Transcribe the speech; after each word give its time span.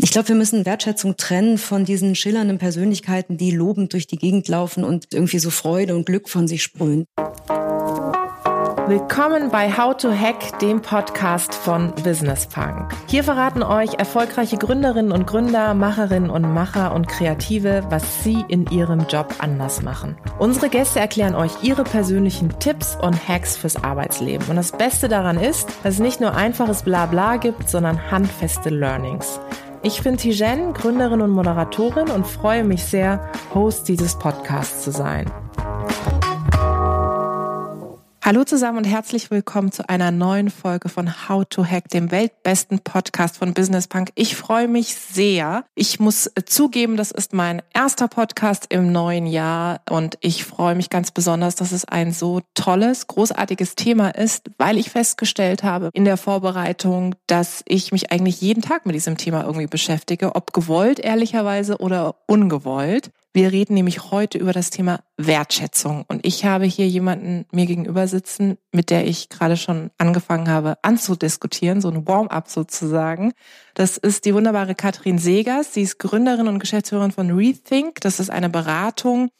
Ich 0.00 0.12
glaube, 0.12 0.28
wir 0.28 0.36
müssen 0.36 0.64
Wertschätzung 0.64 1.16
trennen 1.16 1.58
von 1.58 1.84
diesen 1.84 2.14
schillernden 2.14 2.58
Persönlichkeiten, 2.58 3.36
die 3.36 3.50
lobend 3.50 3.92
durch 3.92 4.06
die 4.06 4.16
Gegend 4.16 4.46
laufen 4.46 4.84
und 4.84 5.12
irgendwie 5.12 5.40
so 5.40 5.50
Freude 5.50 5.96
und 5.96 6.06
Glück 6.06 6.28
von 6.28 6.46
sich 6.46 6.62
sprühen. 6.62 7.04
Willkommen 8.86 9.50
bei 9.50 9.76
How 9.76 9.96
to 9.96 10.12
Hack, 10.12 10.60
dem 10.60 10.80
Podcast 10.80 11.52
von 11.52 11.92
Business 12.04 12.46
Punk. 12.46 12.94
Hier 13.08 13.24
verraten 13.24 13.64
euch 13.64 13.94
erfolgreiche 13.94 14.56
Gründerinnen 14.56 15.10
und 15.10 15.26
Gründer, 15.26 15.74
Macherinnen 15.74 16.30
und 16.30 16.54
Macher 16.54 16.94
und 16.94 17.08
Kreative, 17.08 17.84
was 17.90 18.22
sie 18.22 18.44
in 18.48 18.66
ihrem 18.70 19.06
Job 19.08 19.34
anders 19.40 19.82
machen. 19.82 20.16
Unsere 20.38 20.68
Gäste 20.68 21.00
erklären 21.00 21.34
euch 21.34 21.50
ihre 21.62 21.82
persönlichen 21.82 22.56
Tipps 22.60 22.96
und 23.02 23.28
Hacks 23.28 23.56
fürs 23.56 23.82
Arbeitsleben. 23.82 24.46
Und 24.48 24.56
das 24.56 24.70
Beste 24.70 25.08
daran 25.08 25.38
ist, 25.38 25.68
dass 25.82 25.94
es 25.94 26.00
nicht 26.00 26.20
nur 26.20 26.34
einfaches 26.34 26.84
Blabla 26.84 27.36
gibt, 27.36 27.68
sondern 27.68 28.10
handfeste 28.12 28.70
Learnings. 28.70 29.40
Ich 29.88 30.02
bin 30.02 30.18
Tijen, 30.18 30.74
Gründerin 30.74 31.22
und 31.22 31.30
Moderatorin 31.30 32.10
und 32.10 32.26
freue 32.26 32.62
mich 32.62 32.84
sehr, 32.84 33.32
Host 33.54 33.88
dieses 33.88 34.18
Podcasts 34.18 34.84
zu 34.84 34.90
sein. 34.90 35.30
Hallo 38.28 38.44
zusammen 38.44 38.76
und 38.76 38.84
herzlich 38.84 39.30
willkommen 39.30 39.72
zu 39.72 39.88
einer 39.88 40.10
neuen 40.10 40.50
Folge 40.50 40.90
von 40.90 41.30
How 41.30 41.46
to 41.48 41.64
Hack, 41.64 41.88
dem 41.88 42.10
weltbesten 42.10 42.78
Podcast 42.78 43.38
von 43.38 43.54
Business 43.54 43.88
Punk. 43.88 44.10
Ich 44.16 44.36
freue 44.36 44.68
mich 44.68 44.94
sehr. 44.96 45.64
Ich 45.74 45.98
muss 45.98 46.30
zugeben, 46.44 46.98
das 46.98 47.10
ist 47.10 47.32
mein 47.32 47.62
erster 47.72 48.06
Podcast 48.06 48.66
im 48.68 48.92
neuen 48.92 49.26
Jahr 49.26 49.80
und 49.88 50.18
ich 50.20 50.44
freue 50.44 50.74
mich 50.74 50.90
ganz 50.90 51.10
besonders, 51.10 51.54
dass 51.54 51.72
es 51.72 51.86
ein 51.86 52.12
so 52.12 52.42
tolles, 52.52 53.06
großartiges 53.06 53.76
Thema 53.76 54.10
ist, 54.10 54.50
weil 54.58 54.76
ich 54.76 54.90
festgestellt 54.90 55.62
habe 55.62 55.88
in 55.94 56.04
der 56.04 56.18
Vorbereitung, 56.18 57.14
dass 57.28 57.62
ich 57.66 57.92
mich 57.92 58.12
eigentlich 58.12 58.42
jeden 58.42 58.60
Tag 58.60 58.84
mit 58.84 58.94
diesem 58.94 59.16
Thema 59.16 59.44
irgendwie 59.44 59.68
beschäftige, 59.68 60.34
ob 60.34 60.52
gewollt 60.52 60.98
ehrlicherweise 60.98 61.78
oder 61.78 62.16
ungewollt. 62.26 63.10
Wir 63.38 63.52
reden 63.52 63.74
nämlich 63.74 64.10
heute 64.10 64.36
über 64.36 64.52
das 64.52 64.70
Thema 64.70 64.98
Wertschätzung. 65.16 66.04
Und 66.08 66.26
ich 66.26 66.44
habe 66.44 66.64
hier 66.64 66.88
jemanden 66.88 67.46
mir 67.52 67.66
gegenüber 67.66 68.08
sitzen, 68.08 68.58
mit 68.72 68.90
der 68.90 69.06
ich 69.06 69.28
gerade 69.28 69.56
schon 69.56 69.92
angefangen 69.96 70.48
habe 70.48 70.76
anzudiskutieren, 70.82 71.80
so 71.80 71.88
ein 71.88 72.04
Warm-up 72.08 72.48
sozusagen. 72.48 73.32
Das 73.74 73.96
ist 73.96 74.24
die 74.24 74.34
wunderbare 74.34 74.74
Katrin 74.74 75.18
Segers. 75.18 75.72
Sie 75.72 75.82
ist 75.82 76.00
Gründerin 76.00 76.48
und 76.48 76.58
Geschäftsführerin 76.58 77.12
von 77.12 77.30
Rethink. 77.30 78.00
Das 78.00 78.18
ist 78.18 78.28
eine 78.28 78.50
Beratung, 78.50 79.30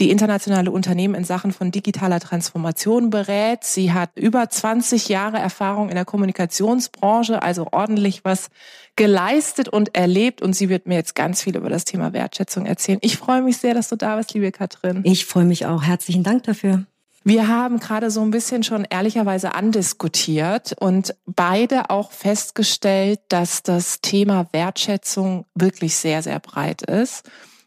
die 0.00 0.10
internationale 0.10 0.70
Unternehmen 0.70 1.14
in 1.14 1.24
Sachen 1.24 1.52
von 1.52 1.70
digitaler 1.70 2.20
Transformation 2.20 3.10
berät. 3.10 3.64
Sie 3.64 3.92
hat 3.92 4.10
über 4.14 4.48
20 4.48 5.08
Jahre 5.08 5.38
Erfahrung 5.38 5.88
in 5.88 5.94
der 5.94 6.04
Kommunikationsbranche, 6.04 7.42
also 7.42 7.68
ordentlich 7.70 8.24
was 8.24 8.48
geleistet 8.96 9.68
und 9.68 9.94
erlebt. 9.94 10.42
Und 10.42 10.54
sie 10.54 10.68
wird 10.68 10.86
mir 10.86 10.96
jetzt 10.96 11.14
ganz 11.14 11.42
viel 11.42 11.56
über 11.56 11.68
das 11.68 11.84
Thema 11.84 12.12
Wertschätzung 12.12 12.66
erzählen. 12.66 12.98
Ich 13.02 13.16
freue 13.16 13.42
mich 13.42 13.58
sehr, 13.58 13.74
dass 13.74 13.88
du 13.88 13.96
da 13.96 14.16
bist, 14.16 14.34
liebe 14.34 14.50
Katrin. 14.50 15.00
Ich 15.04 15.26
freue 15.26 15.44
mich 15.44 15.66
auch. 15.66 15.82
Herzlichen 15.82 16.22
Dank 16.22 16.44
dafür. 16.44 16.84
Wir 17.26 17.48
haben 17.48 17.80
gerade 17.80 18.10
so 18.10 18.20
ein 18.20 18.30
bisschen 18.30 18.62
schon 18.64 18.86
ehrlicherweise 18.88 19.54
andiskutiert 19.54 20.74
und 20.78 21.14
beide 21.24 21.88
auch 21.88 22.12
festgestellt, 22.12 23.20
dass 23.28 23.62
das 23.62 24.02
Thema 24.02 24.46
Wertschätzung 24.52 25.46
wirklich 25.54 25.96
sehr, 25.96 26.22
sehr 26.22 26.38
breit 26.38 26.82
ist. 26.82 27.22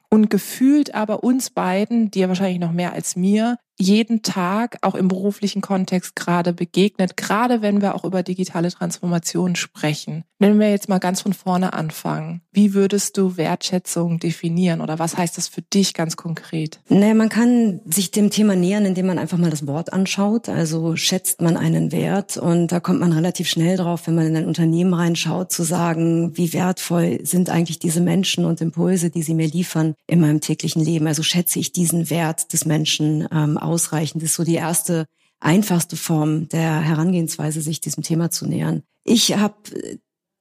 Und 0.09 0.29
gefühlt 0.29 0.95
aber 0.95 1.23
uns 1.23 1.49
beiden, 1.49 2.11
dir 2.11 2.27
wahrscheinlich 2.29 2.59
noch 2.59 2.71
mehr 2.71 2.93
als 2.93 3.15
mir, 3.15 3.57
jeden 3.77 4.23
Tag 4.23 4.77
auch 4.81 4.95
im 4.95 5.07
beruflichen 5.07 5.61
Kontext 5.61 6.15
gerade 6.15 6.53
begegnet, 6.53 7.15
gerade 7.15 7.61
wenn 7.61 7.81
wir 7.81 7.95
auch 7.95 8.03
über 8.03 8.23
digitale 8.23 8.71
Transformation 8.71 9.55
sprechen. 9.55 10.23
Wenn 10.39 10.59
wir 10.59 10.69
jetzt 10.69 10.87
mal 10.87 10.99
ganz 10.99 11.21
von 11.21 11.33
vorne 11.33 11.73
anfangen, 11.73 12.41
wie 12.51 12.75
würdest 12.75 13.17
du 13.17 13.37
Wertschätzung 13.37 14.19
definieren 14.19 14.81
oder 14.81 14.99
was 14.99 15.17
heißt 15.17 15.35
das 15.37 15.47
für 15.47 15.63
dich 15.63 15.95
ganz 15.95 16.15
konkret? 16.15 16.79
Naja, 16.89 17.15
man 17.15 17.29
kann 17.29 17.81
sich 17.85 18.11
dem 18.11 18.29
Thema 18.29 18.55
nähern, 18.55 18.85
indem 18.85 19.07
man 19.07 19.17
einfach 19.17 19.39
mal 19.39 19.49
das 19.49 19.65
Wort 19.65 19.93
anschaut. 19.93 20.47
Also 20.47 20.95
schätzt 20.95 21.41
man 21.41 21.57
einen 21.57 21.91
Wert 21.91 22.37
und 22.37 22.71
da 22.71 22.79
kommt 22.79 22.99
man 22.99 23.13
relativ 23.13 23.49
schnell 23.49 23.77
drauf, 23.77 24.05
wenn 24.05 24.13
man 24.13 24.27
in 24.27 24.37
ein 24.37 24.45
Unternehmen 24.45 24.93
reinschaut, 24.93 25.51
zu 25.51 25.63
sagen, 25.63 26.37
wie 26.37 26.53
wertvoll 26.53 27.19
sind 27.23 27.49
eigentlich 27.49 27.79
diese 27.79 28.01
Menschen 28.01 28.45
und 28.45 28.61
Impulse, 28.61 29.09
die 29.09 29.23
sie 29.23 29.33
mir 29.33 29.47
liefern 29.47 29.95
in 30.05 30.19
meinem 30.19 30.41
täglichen 30.41 30.83
Leben. 30.83 31.07
Also 31.07 31.23
schätze 31.23 31.57
ich 31.57 31.71
diesen 31.71 32.11
Wert 32.11 32.53
des 32.53 32.65
Menschen 32.65 33.27
ähm, 33.31 33.57
ausreichend. 33.67 34.23
Das 34.23 34.31
ist 34.31 34.35
so 34.35 34.43
die 34.43 34.55
erste 34.55 35.05
einfachste 35.39 35.97
Form 35.97 36.49
der 36.49 36.81
Herangehensweise, 36.81 37.61
sich 37.61 37.81
diesem 37.81 38.03
Thema 38.03 38.31
zu 38.31 38.47
nähern. 38.47 38.83
Ich 39.03 39.35
habe 39.37 39.55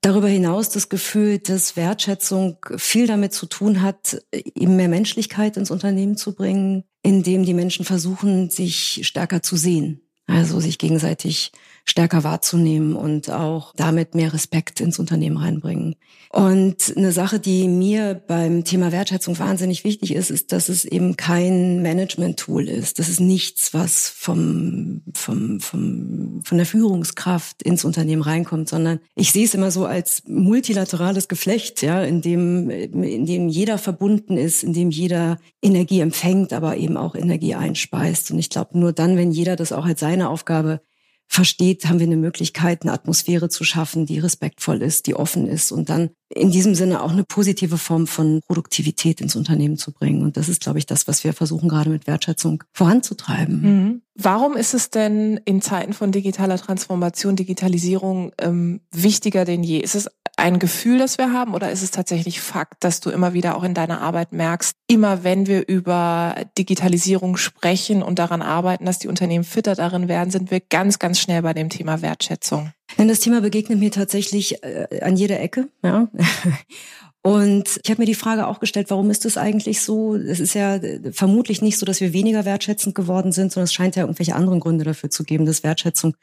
darüber 0.00 0.28
hinaus 0.28 0.70
das 0.70 0.88
Gefühl, 0.88 1.38
dass 1.38 1.76
Wertschätzung 1.76 2.58
viel 2.76 3.06
damit 3.06 3.34
zu 3.34 3.46
tun 3.46 3.82
hat, 3.82 4.22
eben 4.32 4.76
mehr 4.76 4.88
Menschlichkeit 4.88 5.56
ins 5.56 5.70
Unternehmen 5.70 6.16
zu 6.16 6.34
bringen, 6.34 6.84
indem 7.02 7.44
die 7.44 7.54
Menschen 7.54 7.84
versuchen, 7.84 8.50
sich 8.50 9.00
stärker 9.06 9.42
zu 9.42 9.56
sehen. 9.56 10.02
Also 10.26 10.58
sich 10.60 10.78
gegenseitig 10.78 11.52
stärker 11.88 12.24
wahrzunehmen 12.24 12.96
und 12.96 13.30
auch 13.30 13.72
damit 13.76 14.14
mehr 14.14 14.32
Respekt 14.32 14.80
ins 14.80 14.98
Unternehmen 14.98 15.36
reinbringen. 15.36 15.94
Und 16.30 16.92
eine 16.96 17.12
Sache, 17.12 17.38
die 17.38 17.68
mir 17.68 18.14
beim 18.14 18.64
Thema 18.64 18.90
Wertschätzung 18.90 19.38
wahnsinnig 19.38 19.84
wichtig 19.84 20.12
ist, 20.12 20.30
ist, 20.30 20.52
dass 20.52 20.68
es 20.68 20.84
eben 20.84 21.16
kein 21.16 21.80
Management-Tool 21.82 22.68
ist. 22.68 22.98
Das 22.98 23.08
ist 23.08 23.20
nichts, 23.20 23.72
was 23.72 24.08
vom, 24.08 25.02
vom, 25.14 25.60
vom, 25.60 26.42
von 26.44 26.56
der 26.58 26.66
Führungskraft 26.66 27.62
ins 27.62 27.84
Unternehmen 27.84 28.22
reinkommt, 28.22 28.68
sondern 28.68 28.98
ich 29.14 29.32
sehe 29.32 29.44
es 29.44 29.54
immer 29.54 29.70
so 29.70 29.86
als 29.86 30.24
multilaterales 30.26 31.28
Geflecht, 31.28 31.82
ja, 31.82 32.02
in 32.02 32.20
dem, 32.20 32.68
in 32.68 33.26
dem 33.26 33.48
jeder 33.48 33.78
verbunden 33.78 34.36
ist, 34.36 34.64
in 34.64 34.72
dem 34.72 34.90
jeder 34.90 35.38
Energie 35.62 36.00
empfängt, 36.00 36.52
aber 36.52 36.76
eben 36.76 36.96
auch 36.96 37.14
Energie 37.14 37.54
einspeist. 37.54 38.32
Und 38.32 38.40
ich 38.40 38.50
glaube, 38.50 38.76
nur 38.76 38.92
dann, 38.92 39.16
wenn 39.16 39.30
jeder 39.30 39.54
das 39.54 39.72
auch 39.72 39.86
als 39.86 40.00
seine 40.00 40.28
Aufgabe 40.28 40.80
versteht, 41.28 41.86
haben 41.86 41.98
wir 41.98 42.06
eine 42.06 42.16
Möglichkeit, 42.16 42.82
eine 42.82 42.92
Atmosphäre 42.92 43.48
zu 43.48 43.64
schaffen, 43.64 44.06
die 44.06 44.18
respektvoll 44.18 44.82
ist, 44.82 45.06
die 45.06 45.14
offen 45.14 45.46
ist 45.46 45.72
und 45.72 45.88
dann 45.88 46.10
in 46.28 46.50
diesem 46.50 46.74
Sinne 46.74 47.02
auch 47.02 47.12
eine 47.12 47.24
positive 47.24 47.78
Form 47.78 48.06
von 48.06 48.40
Produktivität 48.46 49.20
ins 49.20 49.36
Unternehmen 49.36 49.76
zu 49.76 49.92
bringen. 49.92 50.22
Und 50.22 50.36
das 50.36 50.48
ist, 50.48 50.60
glaube 50.60 50.78
ich, 50.78 50.86
das, 50.86 51.06
was 51.06 51.24
wir 51.24 51.32
versuchen 51.32 51.68
gerade 51.68 51.90
mit 51.90 52.06
Wertschätzung 52.06 52.64
voranzutreiben. 52.72 53.60
Mhm. 53.60 54.02
Warum 54.14 54.56
ist 54.56 54.74
es 54.74 54.90
denn 54.90 55.38
in 55.44 55.60
Zeiten 55.62 55.92
von 55.92 56.10
digitaler 56.10 56.56
Transformation, 56.56 57.36
Digitalisierung 57.36 58.32
ähm, 58.38 58.80
wichtiger 58.90 59.44
denn 59.44 59.62
je? 59.62 59.78
Ist 59.78 59.94
es 59.94 60.08
ein 60.36 60.58
Gefühl, 60.58 60.98
das 60.98 61.16
wir 61.16 61.32
haben, 61.32 61.54
oder 61.54 61.70
ist 61.70 61.82
es 61.82 61.90
tatsächlich 61.90 62.40
Fakt, 62.40 62.84
dass 62.84 63.00
du 63.00 63.10
immer 63.10 63.32
wieder 63.32 63.56
auch 63.56 63.64
in 63.64 63.72
deiner 63.72 64.02
Arbeit 64.02 64.32
merkst, 64.32 64.76
immer 64.86 65.24
wenn 65.24 65.46
wir 65.46 65.66
über 65.66 66.34
Digitalisierung 66.58 67.38
sprechen 67.38 68.02
und 68.02 68.18
daran 68.18 68.42
arbeiten, 68.42 68.84
dass 68.84 68.98
die 68.98 69.08
Unternehmen 69.08 69.44
fitter 69.44 69.74
darin 69.74 70.08
werden, 70.08 70.30
sind 70.30 70.50
wir 70.50 70.60
ganz, 70.60 70.98
ganz 70.98 71.18
schnell 71.18 71.40
bei 71.40 71.54
dem 71.54 71.70
Thema 71.70 72.02
Wertschätzung? 72.02 72.70
Denn 72.98 73.08
das 73.08 73.20
Thema 73.20 73.40
begegnet 73.40 73.78
mir 73.78 73.90
tatsächlich 73.90 74.62
äh, 74.62 75.00
an 75.00 75.16
jeder 75.16 75.40
Ecke. 75.40 75.68
Ja. 75.82 76.08
Und 77.22 77.80
ich 77.82 77.90
habe 77.90 78.02
mir 78.02 78.06
die 78.06 78.14
Frage 78.14 78.46
auch 78.46 78.60
gestellt, 78.60 78.88
warum 78.90 79.10
ist 79.10 79.24
das 79.24 79.36
eigentlich 79.36 79.80
so? 79.80 80.14
Es 80.14 80.38
ist 80.38 80.54
ja 80.54 80.76
äh, 80.76 81.12
vermutlich 81.12 81.60
nicht 81.60 81.78
so, 81.78 81.84
dass 81.86 82.00
wir 82.00 82.12
weniger 82.12 82.44
wertschätzend 82.44 82.94
geworden 82.94 83.32
sind, 83.32 83.50
sondern 83.50 83.64
es 83.64 83.74
scheint 83.74 83.96
ja 83.96 84.02
irgendwelche 84.02 84.36
anderen 84.36 84.60
Gründe 84.60 84.84
dafür 84.84 85.10
zu 85.10 85.24
geben, 85.24 85.46
dass 85.46 85.64
Wertschätzung 85.64 86.14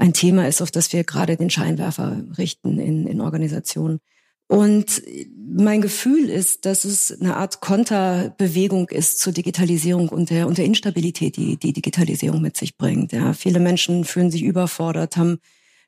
ein 0.00 0.12
Thema 0.12 0.48
ist, 0.48 0.62
auf 0.62 0.70
das 0.70 0.92
wir 0.92 1.04
gerade 1.04 1.36
den 1.36 1.50
Scheinwerfer 1.50 2.24
richten 2.38 2.78
in, 2.78 3.06
in 3.06 3.20
Organisationen. 3.20 4.00
Und 4.48 5.02
mein 5.36 5.80
Gefühl 5.80 6.28
ist, 6.28 6.66
dass 6.66 6.84
es 6.84 7.20
eine 7.20 7.36
Art 7.36 7.60
Konterbewegung 7.60 8.88
ist 8.88 9.20
zur 9.20 9.32
Digitalisierung 9.32 10.08
und 10.08 10.30
der, 10.30 10.48
und 10.48 10.58
der 10.58 10.64
Instabilität, 10.64 11.36
die 11.36 11.56
die 11.56 11.72
Digitalisierung 11.72 12.40
mit 12.40 12.56
sich 12.56 12.76
bringt. 12.76 13.12
Ja, 13.12 13.32
viele 13.32 13.60
Menschen 13.60 14.04
fühlen 14.04 14.30
sich 14.30 14.42
überfordert, 14.42 15.16
haben 15.16 15.38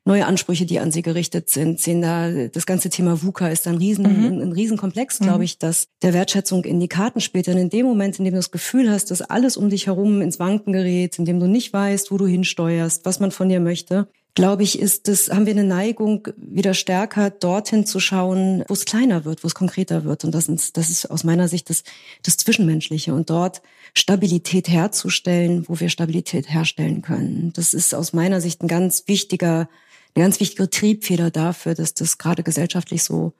neue 0.05 0.27
Ansprüche, 0.27 0.67
die 0.67 0.81
an 0.81 0.91
sie 0.91 1.03
gerichtet 1.03 1.49
sind, 1.49 1.81
sehen 1.81 2.03
da, 2.03 2.49
das 2.49 2.67
ganze 2.67 2.91
Thema 2.91 3.23
VUCA 3.23 3.49
ist 3.49 3.67
ein 3.69 3.77
riesen, 3.77 4.05
mhm. 4.05 4.43
ein, 4.43 4.53
Riesenkomplex, 4.53 5.21
glaube 5.21 5.39
mhm. 5.39 5.45
ich, 5.45 5.59
dass 5.59 5.89
der 6.03 6.13
Wertschätzung 6.13 6.65
in 6.65 6.81
die 6.81 6.89
Karten 6.89 7.21
spielt. 7.21 7.47
Denn 7.47 7.59
in 7.59 7.71
dem 7.71 7.87
Moment, 7.87 8.19
in 8.19 8.25
dem 8.25 8.35
du 8.35 8.39
das 8.39 8.51
Gefühl 8.51 8.91
hast, 8.91 9.11
dass 9.11 9.23
alles 9.23 9.57
um 9.57 9.71
dich 9.71 9.87
herum 9.87 10.21
ins 10.21 10.39
Wanken 10.39 10.73
gerät, 10.73 11.19
in 11.19 11.25
dem 11.25 11.39
du 11.39 11.47
nicht 11.47 11.73
weißt, 11.73 12.11
wo 12.11 12.19
du 12.19 12.27
hinsteuerst, 12.27 13.05
was 13.05 13.21
man 13.21 13.31
von 13.31 13.49
dir 13.49 13.61
möchte, 13.61 14.09
glaube 14.35 14.63
ich, 14.63 14.79
ist 14.79 15.09
das, 15.09 15.29
haben 15.29 15.47
wir 15.47 15.53
eine 15.53 15.65
Neigung, 15.65 16.29
wieder 16.37 16.75
stärker 16.75 17.31
dorthin 17.31 17.85
zu 17.85 18.01
schauen, 18.01 18.65
wo 18.67 18.75
es 18.75 18.85
kleiner 18.85 19.25
wird, 19.25 19.45
wo 19.45 19.47
es 19.47 19.55
konkreter 19.55 20.05
wird. 20.05 20.25
Und 20.25 20.35
das 20.35 20.49
ist, 20.49 20.77
das 20.77 20.89
ist 20.89 21.11
aus 21.11 21.23
meiner 21.25 21.49
Sicht 21.49 21.69
das, 21.71 21.85
das 22.23 22.39
Zwischenmenschliche. 22.39 23.15
Und 23.15 23.31
dort 23.31 23.63
Stabilität 23.95 24.69
herzustellen, 24.69 25.69
wo 25.69 25.79
wir 25.79 25.91
Stabilität 25.91 26.51
herstellen 26.51 27.03
können. 27.03 27.53
Das 27.55 27.75
ist 27.75 27.95
aus 27.95 28.13
meiner 28.13 28.41
Sicht 28.41 28.63
ein 28.63 28.69
ganz 28.69 29.05
wichtiger 29.07 29.69
eine 30.15 30.25
ganz 30.25 30.41
wichtige 30.41 30.69
Triebfeder 30.69 31.31
dafür, 31.31 31.75
dass 31.75 31.95
das 31.95 32.19
gerade 32.19 32.43
gesellschaftlich 32.43 33.03
so 33.03 33.33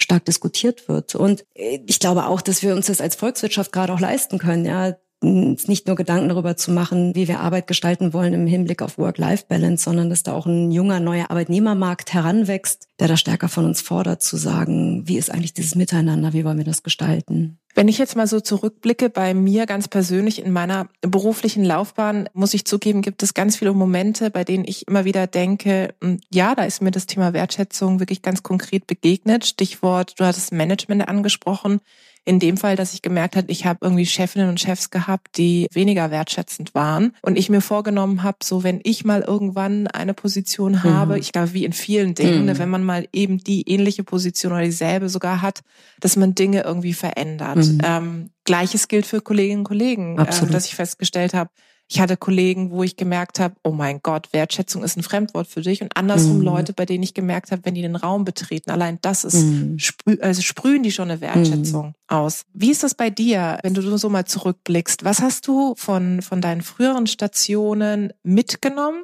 stark 0.00 0.24
diskutiert 0.24 0.88
wird. 0.88 1.14
Und 1.14 1.44
ich 1.54 1.98
glaube 2.00 2.26
auch, 2.26 2.40
dass 2.40 2.62
wir 2.62 2.74
uns 2.74 2.86
das 2.86 3.00
als 3.00 3.16
Volkswirtschaft 3.16 3.72
gerade 3.72 3.92
auch 3.92 4.00
leisten 4.00 4.38
können. 4.38 4.64
Ja, 4.64 4.96
uns 5.24 5.68
nicht 5.68 5.86
nur 5.86 5.96
Gedanken 5.96 6.28
darüber 6.28 6.56
zu 6.56 6.70
machen, 6.70 7.14
wie 7.14 7.28
wir 7.28 7.40
Arbeit 7.40 7.66
gestalten 7.66 8.12
wollen 8.12 8.34
im 8.34 8.46
Hinblick 8.46 8.82
auf 8.82 8.98
Work-Life-Balance, 8.98 9.84
sondern 9.84 10.10
dass 10.10 10.22
da 10.22 10.32
auch 10.32 10.46
ein 10.46 10.70
junger, 10.70 11.00
neuer 11.00 11.30
Arbeitnehmermarkt 11.30 12.12
heranwächst, 12.12 12.88
der 13.00 13.08
da 13.08 13.16
stärker 13.16 13.48
von 13.48 13.64
uns 13.64 13.80
fordert, 13.80 14.22
zu 14.22 14.36
sagen, 14.36 15.06
wie 15.06 15.18
ist 15.18 15.30
eigentlich 15.30 15.54
dieses 15.54 15.74
Miteinander, 15.74 16.32
wie 16.32 16.44
wollen 16.44 16.58
wir 16.58 16.64
das 16.64 16.82
gestalten? 16.82 17.58
Wenn 17.76 17.88
ich 17.88 17.98
jetzt 17.98 18.14
mal 18.14 18.28
so 18.28 18.38
zurückblicke 18.38 19.10
bei 19.10 19.34
mir 19.34 19.66
ganz 19.66 19.88
persönlich 19.88 20.44
in 20.44 20.52
meiner 20.52 20.88
beruflichen 21.00 21.64
Laufbahn, 21.64 22.28
muss 22.32 22.54
ich 22.54 22.64
zugeben, 22.64 23.02
gibt 23.02 23.22
es 23.24 23.34
ganz 23.34 23.56
viele 23.56 23.72
Momente, 23.72 24.30
bei 24.30 24.44
denen 24.44 24.64
ich 24.64 24.86
immer 24.86 25.04
wieder 25.04 25.26
denke, 25.26 25.92
hm, 26.00 26.20
ja, 26.30 26.54
da 26.54 26.64
ist 26.64 26.82
mir 26.82 26.92
das 26.92 27.06
Thema 27.06 27.32
Wertschätzung 27.32 27.98
wirklich 27.98 28.22
ganz 28.22 28.44
konkret 28.44 28.86
begegnet. 28.86 29.44
Stichwort, 29.44 30.14
du 30.20 30.24
hattest 30.24 30.52
Management 30.52 31.08
angesprochen 31.08 31.80
in 32.24 32.38
dem 32.38 32.56
Fall, 32.56 32.74
dass 32.74 32.94
ich 32.94 33.02
gemerkt 33.02 33.36
habe, 33.36 33.50
ich 33.50 33.66
habe 33.66 33.80
irgendwie 33.82 34.06
Chefinnen 34.06 34.48
und 34.48 34.58
Chefs 34.58 34.90
gehabt, 34.90 35.36
die 35.36 35.68
weniger 35.72 36.10
wertschätzend 36.10 36.74
waren. 36.74 37.14
Und 37.20 37.36
ich 37.36 37.50
mir 37.50 37.60
vorgenommen 37.60 38.22
habe, 38.22 38.38
so 38.42 38.62
wenn 38.62 38.80
ich 38.82 39.04
mal 39.04 39.20
irgendwann 39.20 39.86
eine 39.88 40.14
Position 40.14 40.82
habe, 40.82 41.14
mhm. 41.14 41.20
ich 41.20 41.32
glaube, 41.32 41.52
wie 41.52 41.64
in 41.64 41.74
vielen 41.74 42.14
Dingen, 42.14 42.46
mhm. 42.46 42.58
wenn 42.58 42.70
man 42.70 42.82
mal 42.82 43.06
eben 43.12 43.38
die 43.38 43.68
ähnliche 43.68 44.04
Position 44.04 44.52
oder 44.52 44.62
dieselbe 44.62 45.08
sogar 45.10 45.42
hat, 45.42 45.60
dass 46.00 46.16
man 46.16 46.34
Dinge 46.34 46.62
irgendwie 46.62 46.94
verändert. 46.94 47.56
Mhm. 47.56 47.80
Ähm, 47.84 48.30
Gleiches 48.44 48.88
gilt 48.88 49.06
für 49.06 49.20
Kolleginnen 49.20 49.60
und 49.60 49.64
Kollegen, 49.64 50.18
äh, 50.18 50.24
dass 50.24 50.66
ich 50.66 50.74
festgestellt 50.74 51.34
habe, 51.34 51.50
ich 51.88 52.00
hatte 52.00 52.16
Kollegen, 52.16 52.70
wo 52.70 52.82
ich 52.82 52.96
gemerkt 52.96 53.38
habe, 53.38 53.56
oh 53.62 53.70
mein 53.70 54.00
Gott, 54.02 54.32
Wertschätzung 54.32 54.82
ist 54.82 54.96
ein 54.96 55.02
Fremdwort 55.02 55.46
für 55.46 55.60
dich. 55.60 55.82
Und 55.82 55.96
andersrum 55.96 56.38
mhm. 56.38 56.44
Leute, 56.44 56.72
bei 56.72 56.86
denen 56.86 57.02
ich 57.02 57.12
gemerkt 57.12 57.50
habe, 57.52 57.64
wenn 57.64 57.74
die 57.74 57.82
den 57.82 57.96
Raum 57.96 58.24
betreten, 58.24 58.70
allein 58.70 58.98
das 59.02 59.24
ist, 59.24 59.42
mhm. 59.42 59.78
sprü 59.78 60.16
also 60.20 60.40
sprühen 60.40 60.82
die 60.82 60.92
schon 60.92 61.10
eine 61.10 61.20
Wertschätzung 61.20 61.88
mhm. 61.88 61.94
aus. 62.08 62.44
Wie 62.54 62.70
ist 62.70 62.82
das 62.82 62.94
bei 62.94 63.10
dir, 63.10 63.58
wenn 63.62 63.74
du 63.74 63.96
so 63.96 64.08
mal 64.08 64.24
zurückblickst? 64.24 65.04
Was 65.04 65.20
hast 65.20 65.46
du 65.46 65.74
von, 65.76 66.22
von 66.22 66.40
deinen 66.40 66.62
früheren 66.62 67.06
Stationen 67.06 68.12
mitgenommen? 68.22 69.02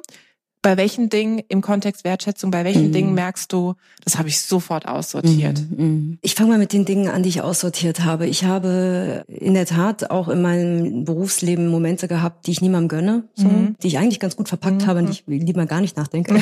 Bei 0.61 0.77
welchen 0.77 1.09
Dingen 1.09 1.41
im 1.49 1.61
Kontext 1.61 2.03
Wertschätzung, 2.03 2.51
bei 2.51 2.63
welchen 2.63 2.87
mhm. 2.87 2.91
Dingen 2.91 3.13
merkst 3.13 3.51
du, 3.51 3.73
das 4.03 4.17
habe 4.17 4.29
ich 4.29 4.41
sofort 4.41 4.87
aussortiert? 4.87 5.61
Mhm. 5.71 5.85
mhm. 5.85 6.17
Ich 6.21 6.35
fange 6.35 6.51
mal 6.51 6.59
mit 6.59 6.73
den 6.73 6.85
Dingen 6.85 7.07
an, 7.07 7.23
die 7.23 7.29
ich 7.29 7.41
aussortiert 7.41 8.03
habe. 8.03 8.27
Ich 8.27 8.43
habe 8.43 9.23
in 9.27 9.53
der 9.53 9.65
Tat 9.65 10.11
auch 10.11 10.27
in 10.27 10.41
meinem 10.41 11.03
Berufsleben 11.05 11.67
Momente 11.67 12.07
gehabt, 12.07 12.45
die 12.47 12.51
ich 12.51 12.61
niemandem 12.61 12.89
gönne, 12.89 13.23
so, 13.35 13.47
mhm. 13.47 13.75
die 13.81 13.87
ich 13.87 13.97
eigentlich 13.97 14.19
ganz 14.19 14.35
gut 14.35 14.49
verpackt 14.49 14.83
mhm. 14.83 14.87
habe 14.87 14.99
und 14.99 15.07
die 15.07 15.35
ich 15.35 15.43
lieber 15.43 15.65
gar 15.65 15.81
nicht 15.81 15.97
nachdenke. 15.97 16.35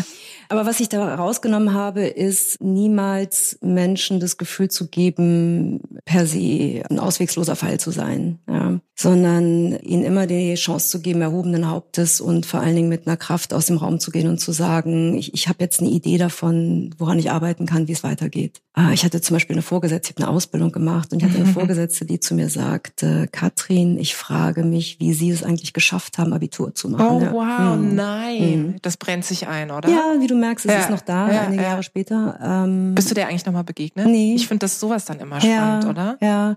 Aber 0.48 0.66
was 0.66 0.80
ich 0.80 0.88
da 0.88 1.14
rausgenommen 1.14 1.74
habe, 1.74 2.06
ist 2.06 2.60
niemals 2.62 3.58
Menschen 3.62 4.20
das 4.20 4.36
Gefühl 4.36 4.70
zu 4.70 4.88
geben, 4.88 5.80
per 6.04 6.26
se 6.26 6.82
ein 6.88 6.98
auswegsloser 6.98 7.56
Fall 7.56 7.80
zu 7.80 7.90
sein, 7.90 8.38
ja. 8.48 8.78
sondern 8.94 9.78
ihnen 9.80 10.04
immer 10.04 10.26
die 10.26 10.54
Chance 10.54 10.88
zu 10.88 11.00
geben, 11.00 11.20
erhobenen 11.20 11.68
Hauptes 11.68 12.20
und 12.20 12.46
vor 12.46 12.60
allen 12.60 12.76
Dingen 12.76 12.88
mit 12.88 13.06
einer 13.06 13.16
Kraft 13.16 13.52
aus 13.52 13.66
dem 13.66 13.76
Raum 13.76 13.98
zu 13.98 14.10
gehen 14.10 14.28
und 14.28 14.38
zu 14.38 14.52
sagen, 14.52 15.16
ich, 15.16 15.34
ich 15.34 15.48
habe 15.48 15.58
jetzt 15.60 15.80
eine 15.80 15.90
Idee 15.90 16.18
davon, 16.18 16.94
woran 16.98 17.18
ich 17.18 17.30
arbeiten 17.30 17.66
kann, 17.66 17.88
wie 17.88 17.92
es 17.92 18.04
weitergeht. 18.04 18.62
Ah, 18.72 18.92
ich 18.92 19.04
hatte 19.04 19.20
zum 19.20 19.34
Beispiel 19.34 19.54
eine 19.54 19.62
Vorgesetzte, 19.62 20.10
ich 20.10 20.16
habe 20.16 20.28
eine 20.28 20.36
Ausbildung 20.36 20.70
gemacht 20.70 21.12
und 21.12 21.18
ich 21.18 21.24
hatte 21.24 21.38
eine 21.38 21.46
Vorgesetzte, 21.52 22.04
die 22.04 22.20
zu 22.20 22.34
mir 22.34 22.48
sagte, 22.50 23.26
Katrin, 23.32 23.98
ich 23.98 24.14
frage 24.14 24.62
mich, 24.62 25.00
wie 25.00 25.12
Sie 25.12 25.30
es 25.30 25.42
eigentlich 25.42 25.72
geschafft 25.72 26.18
haben, 26.18 26.32
Abitur 26.32 26.74
zu 26.74 26.90
machen. 26.90 27.06
Oh 27.06 27.32
wow, 27.32 27.74
hm. 27.74 27.94
nein. 27.94 28.38
Hm. 28.38 28.74
Das 28.82 28.96
brennt 28.96 29.24
sich 29.24 29.48
ein, 29.48 29.70
oder? 29.70 29.88
Ja, 29.88 30.14
wie 30.20 30.26
du 30.26 30.35
merkst, 30.40 30.66
es 30.66 30.72
ja, 30.72 30.80
ist 30.80 30.90
noch 30.90 31.00
da, 31.00 31.32
ja, 31.32 31.42
einige 31.42 31.62
ja. 31.62 31.70
Jahre 31.70 31.82
später. 31.82 32.38
Ähm, 32.42 32.94
Bist 32.94 33.10
du 33.10 33.14
der 33.14 33.28
eigentlich 33.28 33.46
nochmal 33.46 33.64
begegnet? 33.64 34.06
Nee. 34.06 34.34
Ich 34.34 34.48
finde 34.48 34.64
das 34.64 34.80
sowas 34.80 35.04
dann 35.04 35.20
immer 35.20 35.40
spannend, 35.40 35.86
oder? 35.86 36.18
Ja. 36.20 36.56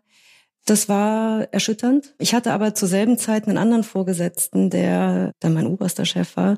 Das 0.65 0.87
war 0.87 1.47
erschütternd. 1.51 2.13
Ich 2.19 2.33
hatte 2.33 2.53
aber 2.53 2.75
zur 2.75 2.87
selben 2.87 3.17
Zeit 3.17 3.47
einen 3.47 3.57
anderen 3.57 3.83
Vorgesetzten, 3.83 4.69
der 4.69 5.33
dann 5.39 5.53
mein 5.53 5.65
oberster 5.67 6.05
Chef 6.05 6.37
war, 6.37 6.57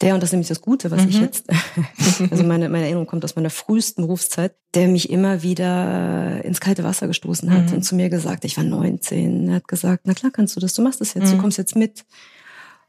der, 0.00 0.14
und 0.14 0.22
das 0.22 0.28
ist 0.28 0.32
nämlich 0.32 0.48
das 0.48 0.60
Gute, 0.60 0.92
was 0.92 1.02
mhm. 1.02 1.08
ich 1.08 1.20
jetzt, 1.20 1.46
also 2.30 2.44
meine, 2.44 2.68
meine 2.68 2.84
Erinnerung 2.84 3.06
kommt 3.06 3.24
aus 3.24 3.34
meiner 3.34 3.50
frühesten 3.50 4.02
Berufszeit, 4.02 4.54
der 4.74 4.86
mich 4.86 5.10
immer 5.10 5.42
wieder 5.42 6.44
ins 6.44 6.60
kalte 6.60 6.84
Wasser 6.84 7.08
gestoßen 7.08 7.52
hat 7.52 7.70
mhm. 7.70 7.76
und 7.76 7.82
zu 7.82 7.96
mir 7.96 8.08
gesagt, 8.08 8.44
ich 8.44 8.56
war 8.56 8.64
19, 8.64 9.48
er 9.48 9.54
hat 9.56 9.66
gesagt, 9.66 10.02
na 10.04 10.14
klar 10.14 10.30
kannst 10.30 10.54
du 10.54 10.60
das, 10.60 10.74
du 10.74 10.82
machst 10.82 11.00
das 11.00 11.14
jetzt, 11.14 11.26
mhm. 11.26 11.32
du 11.32 11.38
kommst 11.38 11.58
jetzt 11.58 11.74
mit. 11.74 12.04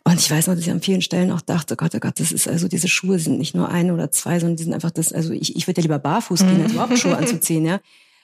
Und 0.09 0.19
ich 0.19 0.31
weiß 0.31 0.47
noch, 0.47 0.55
dass 0.55 0.63
ich 0.63 0.71
an 0.71 0.81
vielen 0.81 1.01
Stellen 1.01 1.29
auch 1.29 1.41
dachte, 1.41 1.75
Gott, 1.75 1.93
oh 1.93 1.99
Gott, 1.99 2.19
das 2.19 2.31
ist 2.31 2.47
also, 2.47 2.67
diese 2.67 2.87
Schuhe 2.87 3.19
sind 3.19 3.37
nicht 3.37 3.53
nur 3.53 3.69
ein 3.69 3.91
oder 3.91 4.09
zwei, 4.09 4.39
sondern 4.39 4.57
die 4.57 4.63
sind 4.63 4.73
einfach 4.73 4.89
das, 4.89 5.13
also 5.13 5.33
ich, 5.33 5.55
ich 5.55 5.67
würde 5.67 5.81
ja 5.81 5.83
lieber 5.83 5.99
barfuß 5.99 6.39
gehen, 6.39 6.63
als 6.63 6.71
überhaupt 6.71 6.97
Schuhe 6.97 7.15
anzuziehen, 7.15 7.65
ja 7.65 7.79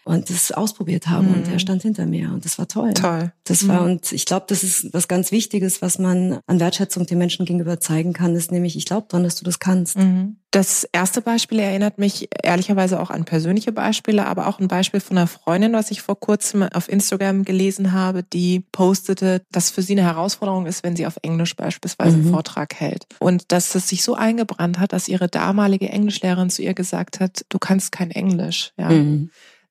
und 0.06 0.30
das 0.30 0.52
ausprobiert 0.52 1.07
haben 1.07 1.30
mhm. 1.30 1.34
und 1.34 1.48
er 1.48 1.54
mhm. 1.54 1.60
stand 1.60 1.81
hinter 1.81 2.06
mir 2.06 2.31
und 2.31 2.46
das 2.46 2.57
war 2.57 2.68
toll. 2.68 2.94
Toll. 2.94 3.31
Das 3.44 3.63
mhm. 3.63 3.68
war 3.68 3.81
und 3.81 4.12
ich 4.12 4.25
glaube, 4.25 4.46
das 4.48 4.63
ist 4.63 4.94
was 4.94 5.07
ganz 5.07 5.31
Wichtiges, 5.31 5.81
was 5.81 5.98
man 5.98 6.40
an 6.46 6.60
Wertschätzung 6.60 7.07
den 7.07 7.18
Menschen 7.18 7.46
gegenüber 7.46 7.80
zeigen 7.80 8.13
kann, 8.13 8.36
ist 8.36 8.52
nämlich, 8.52 8.78
ich 8.78 8.86
glaube 8.86 9.07
dran, 9.10 9.24
dass 9.24 9.36
du 9.36 9.44
das 9.44 9.60
kannst. 9.60 9.98
Mhm. 9.98 10.38
Das 10.52 10.88
erste 10.94 11.22
Beispiel 11.22 11.60
erinnert 11.60 11.98
mich 11.98 12.30
ehrlicherweise 12.42 13.02
auch 13.02 13.10
an 13.10 13.25
persönliche 13.25 13.74
Beispiele, 13.74 14.25
aber 14.25 14.48
auch 14.48 14.60
ein 14.60 14.69
Beispiel 14.69 15.02
von 15.02 15.18
einer 15.18 15.28
Freundin, 15.28 15.74
was 15.74 15.92
ich 15.92 16.02
vor 16.02 16.18
kurzem 16.18 16.63
auf 16.63 16.88
Instagram 16.88 17.44
gelesen 17.44 17.92
habe, 17.92 18.24
die 18.24 18.62
postete, 18.72 19.42
dass 19.52 19.69
für 19.69 19.81
sie 19.81 19.94
eine 19.94 20.04
Herausforderung 20.04 20.66
ist, 20.66 20.84
wenn 20.84 20.96
sie 20.96 21.07
auf 21.07 21.18
Englisch 21.24 21.57
beispielsweise 21.57 22.16
einen 22.16 22.28
mhm. 22.28 22.31
Vortrag 22.31 22.74
hält. 22.75 23.06
Und 23.19 23.52
dass 23.52 23.75
es 23.75 23.90
sich 23.90 24.04
so 24.04 24.13
eingebrannt 24.13 24.80
hat, 24.80 24.94
dass 24.94 25.10
ihre 25.10 25.28
damalige 25.28 25.90
Englischlehrerin 25.90 26.50
zu 26.50 26.62
ihr 26.62 26.74
gesagt 26.74 27.19
hat, 27.19 27.44
du 27.50 27.60
kannst 27.60 27.92
kein 27.92 28.12
Englisch. 28.12 28.72
Ja. 28.78 28.92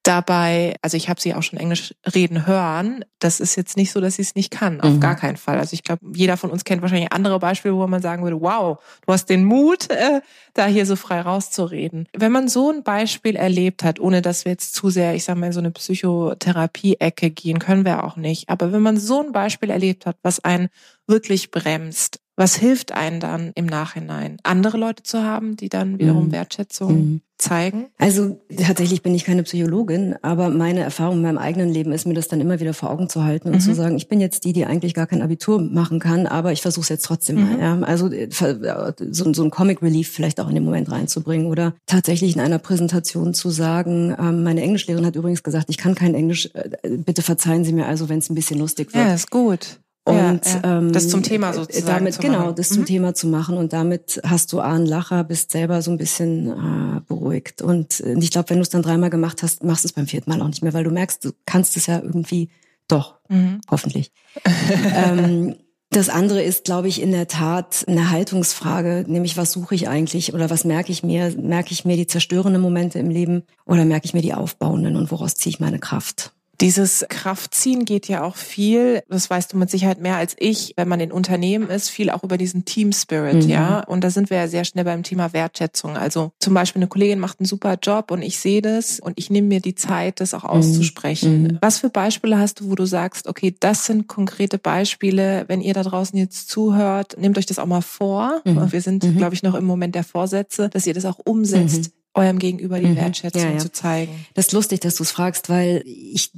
Dabei, 0.04 0.76
also 0.82 0.98
ich 0.98 1.08
habe 1.08 1.18
sie 1.18 1.34
auch 1.34 1.42
schon 1.42 1.58
Englisch 1.58 1.94
reden 2.14 2.46
hören. 2.46 3.06
Das 3.20 3.40
ist 3.40 3.56
jetzt 3.56 3.78
nicht 3.78 3.90
so, 3.90 4.02
dass 4.02 4.16
sie 4.16 4.22
es 4.22 4.34
nicht 4.34 4.50
kann, 4.50 4.82
auf 4.82 4.92
mhm. 4.92 5.00
gar 5.00 5.16
keinen 5.16 5.38
Fall. 5.38 5.58
Also 5.58 5.72
ich 5.72 5.82
glaube, 5.82 6.04
jeder 6.14 6.36
von 6.36 6.50
uns 6.50 6.64
kennt 6.64 6.82
wahrscheinlich 6.82 7.10
andere 7.10 7.38
Beispiele, 7.38 7.74
wo 7.74 7.86
man 7.86 8.02
sagen 8.02 8.22
würde, 8.22 8.38
wow, 8.38 8.78
du 9.06 9.12
hast 9.12 9.30
den 9.30 9.44
Mut, 9.44 9.90
äh, 9.90 10.20
da 10.52 10.66
hier 10.66 10.84
so 10.84 10.96
frei 10.96 11.22
rauszureden. 11.22 12.06
Wenn 12.14 12.32
man 12.32 12.48
so 12.48 12.70
ein 12.70 12.82
Beispiel 12.82 13.34
erlebt 13.34 13.82
hat, 13.82 13.98
ohne 13.98 14.20
dass 14.20 14.44
wir 14.44 14.52
jetzt 14.52 14.74
zu 14.74 14.90
sehr, 14.90 15.14
ich 15.14 15.24
sage 15.24 15.40
mal, 15.40 15.46
in 15.46 15.52
so 15.54 15.60
eine 15.60 15.70
Psychotherapie-Ecke 15.70 17.30
gehen, 17.30 17.58
können 17.58 17.86
wir 17.86 18.04
auch 18.04 18.16
nicht. 18.16 18.50
Aber 18.50 18.72
wenn 18.72 18.82
man 18.82 18.98
so 18.98 19.22
ein 19.22 19.32
Beispiel 19.32 19.70
erlebt 19.70 20.04
hat, 20.04 20.18
was 20.22 20.38
einen 20.44 20.68
wirklich 21.06 21.50
bremst, 21.50 22.20
was 22.36 22.56
hilft 22.56 22.92
einen 22.92 23.20
dann 23.20 23.52
im 23.54 23.66
Nachhinein? 23.66 24.38
Andere 24.42 24.76
Leute 24.76 25.02
zu 25.02 25.22
haben, 25.22 25.56
die 25.56 25.68
dann 25.68 25.98
wiederum 25.98 26.26
mhm. 26.26 26.32
Wertschätzung 26.32 26.92
mhm. 26.92 27.20
Zeigen? 27.38 27.86
Also 27.98 28.40
tatsächlich 28.56 29.02
bin 29.02 29.14
ich 29.14 29.24
keine 29.24 29.42
Psychologin, 29.42 30.14
aber 30.22 30.50
meine 30.50 30.80
Erfahrung 30.80 31.16
in 31.16 31.22
meinem 31.22 31.38
eigenen 31.38 31.68
Leben 31.68 31.92
ist 31.92 32.06
mir 32.06 32.14
das 32.14 32.28
dann 32.28 32.40
immer 32.40 32.60
wieder 32.60 32.74
vor 32.74 32.90
Augen 32.90 33.08
zu 33.08 33.24
halten 33.24 33.48
und 33.48 33.56
mhm. 33.56 33.60
zu 33.60 33.74
sagen, 33.74 33.96
ich 33.96 34.08
bin 34.08 34.20
jetzt 34.20 34.44
die, 34.44 34.52
die 34.52 34.66
eigentlich 34.66 34.94
gar 34.94 35.06
kein 35.06 35.22
Abitur 35.22 35.60
machen 35.60 35.98
kann, 35.98 36.26
aber 36.26 36.52
ich 36.52 36.62
versuche 36.62 36.82
es 36.82 36.88
jetzt 36.88 37.04
trotzdem 37.04 37.36
mal. 37.36 37.54
Mhm. 37.56 37.60
Ja? 37.60 37.80
Also 37.80 38.08
äh, 38.10 38.28
so, 38.30 39.32
so 39.32 39.44
ein 39.44 39.50
Comic 39.50 39.82
Relief 39.82 40.10
vielleicht 40.10 40.40
auch 40.40 40.48
in 40.48 40.54
den 40.54 40.64
Moment 40.64 40.90
reinzubringen 40.90 41.46
oder 41.46 41.74
tatsächlich 41.86 42.34
in 42.34 42.40
einer 42.40 42.58
Präsentation 42.58 43.34
zu 43.34 43.50
sagen, 43.50 44.14
ähm, 44.18 44.44
meine 44.44 44.62
Englischlehrerin 44.62 45.06
hat 45.06 45.16
übrigens 45.16 45.42
gesagt, 45.42 45.66
ich 45.70 45.78
kann 45.78 45.94
kein 45.94 46.14
Englisch, 46.14 46.50
äh, 46.54 46.96
bitte 46.98 47.22
verzeihen 47.22 47.64
Sie 47.64 47.72
mir 47.72 47.86
also, 47.86 48.08
wenn 48.08 48.18
es 48.18 48.30
ein 48.30 48.34
bisschen 48.34 48.58
lustig 48.58 48.94
wird. 48.94 49.04
Ja, 49.04 49.14
ist 49.14 49.30
gut. 49.30 49.80
Und 50.06 50.16
ja, 50.16 50.60
ja. 50.62 50.80
das 50.82 51.08
zum 51.08 51.22
Thema 51.22 51.50
äh, 51.50 51.54
sozusagen. 51.54 51.86
Damit, 51.86 52.20
genau, 52.20 52.52
das 52.52 52.70
mhm. 52.70 52.74
zum 52.74 52.84
Thema 52.84 53.14
zu 53.14 53.26
machen. 53.26 53.56
Und 53.56 53.72
damit 53.72 54.20
hast 54.24 54.52
du 54.52 54.60
A, 54.60 54.74
einen 54.74 54.86
Lacher, 54.86 55.24
bist 55.24 55.50
selber 55.50 55.80
so 55.80 55.90
ein 55.90 55.96
bisschen 55.96 56.48
äh, 56.48 57.00
beruhigt. 57.08 57.62
Und 57.62 58.00
ich 58.00 58.30
glaube, 58.30 58.50
wenn 58.50 58.58
du 58.58 58.62
es 58.62 58.68
dann 58.68 58.82
dreimal 58.82 59.10
gemacht 59.10 59.42
hast, 59.42 59.64
machst 59.64 59.84
du 59.84 59.88
es 59.88 59.92
beim 59.92 60.06
vierten 60.06 60.30
Mal 60.30 60.42
auch 60.42 60.48
nicht 60.48 60.62
mehr, 60.62 60.74
weil 60.74 60.84
du 60.84 60.90
merkst, 60.90 61.24
du 61.24 61.32
kannst 61.46 61.76
es 61.78 61.86
ja 61.86 62.00
irgendwie 62.00 62.50
doch, 62.86 63.14
mhm. 63.28 63.60
hoffentlich. 63.70 64.12
ähm, 64.94 65.56
das 65.90 66.08
andere 66.08 66.42
ist, 66.42 66.64
glaube 66.64 66.88
ich, 66.88 67.00
in 67.00 67.12
der 67.12 67.28
Tat 67.28 67.84
eine 67.86 68.10
Haltungsfrage, 68.10 69.04
nämlich 69.06 69.36
was 69.36 69.52
suche 69.52 69.76
ich 69.76 69.88
eigentlich 69.88 70.34
oder 70.34 70.50
was 70.50 70.64
merke 70.64 70.90
ich 70.90 71.02
mir? 71.02 71.32
Merke 71.38 71.72
ich 71.72 71.84
mir 71.84 71.96
die 71.96 72.08
zerstörenden 72.08 72.60
Momente 72.60 72.98
im 72.98 73.10
Leben 73.10 73.44
oder 73.64 73.84
merke 73.84 74.06
ich 74.06 74.12
mir 74.12 74.22
die 74.22 74.34
aufbauenden 74.34 74.96
und 74.96 75.10
woraus 75.10 75.36
ziehe 75.36 75.52
ich 75.54 75.60
meine 75.60 75.78
Kraft? 75.78 76.33
Dieses 76.64 77.04
Kraftziehen 77.10 77.84
geht 77.84 78.08
ja 78.08 78.24
auch 78.24 78.36
viel, 78.36 79.02
das 79.10 79.28
weißt 79.28 79.52
du 79.52 79.58
mit 79.58 79.68
Sicherheit 79.68 80.00
mehr 80.00 80.16
als 80.16 80.34
ich, 80.38 80.72
wenn 80.78 80.88
man 80.88 80.98
in 80.98 81.12
Unternehmen 81.12 81.68
ist, 81.68 81.90
viel 81.90 82.08
auch 82.08 82.22
über 82.22 82.38
diesen 82.38 82.64
Team 82.64 82.90
Spirit, 82.92 83.44
mhm. 83.44 83.50
ja. 83.50 83.80
Und 83.80 84.02
da 84.02 84.08
sind 84.08 84.30
wir 84.30 84.38
ja 84.38 84.48
sehr 84.48 84.64
schnell 84.64 84.84
beim 84.84 85.02
Thema 85.02 85.34
Wertschätzung. 85.34 85.98
Also 85.98 86.32
zum 86.40 86.54
Beispiel 86.54 86.80
eine 86.80 86.88
Kollegin 86.88 87.18
macht 87.18 87.38
einen 87.38 87.46
super 87.46 87.76
Job 87.82 88.10
und 88.10 88.22
ich 88.22 88.38
sehe 88.38 88.62
das 88.62 88.98
und 88.98 89.12
ich 89.18 89.28
nehme 89.28 89.48
mir 89.48 89.60
die 89.60 89.74
Zeit, 89.74 90.22
das 90.22 90.32
auch 90.32 90.44
auszusprechen. 90.44 91.42
Mhm. 91.42 91.58
Was 91.60 91.80
für 91.80 91.90
Beispiele 91.90 92.38
hast 92.38 92.60
du, 92.60 92.70
wo 92.70 92.74
du 92.76 92.86
sagst, 92.86 93.26
okay, 93.26 93.54
das 93.60 93.84
sind 93.84 94.08
konkrete 94.08 94.56
Beispiele, 94.56 95.44
wenn 95.48 95.60
ihr 95.60 95.74
da 95.74 95.82
draußen 95.82 96.18
jetzt 96.18 96.48
zuhört, 96.48 97.16
nehmt 97.18 97.36
euch 97.36 97.44
das 97.44 97.58
auch 97.58 97.66
mal 97.66 97.82
vor. 97.82 98.40
Mhm. 98.46 98.72
Wir 98.72 98.80
sind, 98.80 99.04
mhm. 99.04 99.18
glaube 99.18 99.34
ich, 99.34 99.42
noch 99.42 99.54
im 99.54 99.66
Moment 99.66 99.94
der 99.94 100.04
Vorsätze, 100.04 100.70
dass 100.70 100.86
ihr 100.86 100.94
das 100.94 101.04
auch 101.04 101.18
umsetzt 101.22 101.90
mhm. 101.90 102.22
eurem 102.22 102.38
Gegenüber 102.38 102.80
die 102.80 102.96
Wertschätzung 102.96 103.42
ja, 103.42 103.50
ja. 103.50 103.58
zu 103.58 103.70
zeigen. 103.70 104.24
Das 104.32 104.46
ist 104.46 104.52
lustig, 104.52 104.80
dass 104.80 104.94
du 104.94 105.02
es 105.02 105.10
fragst, 105.10 105.50
weil 105.50 105.82
ich 105.84 106.32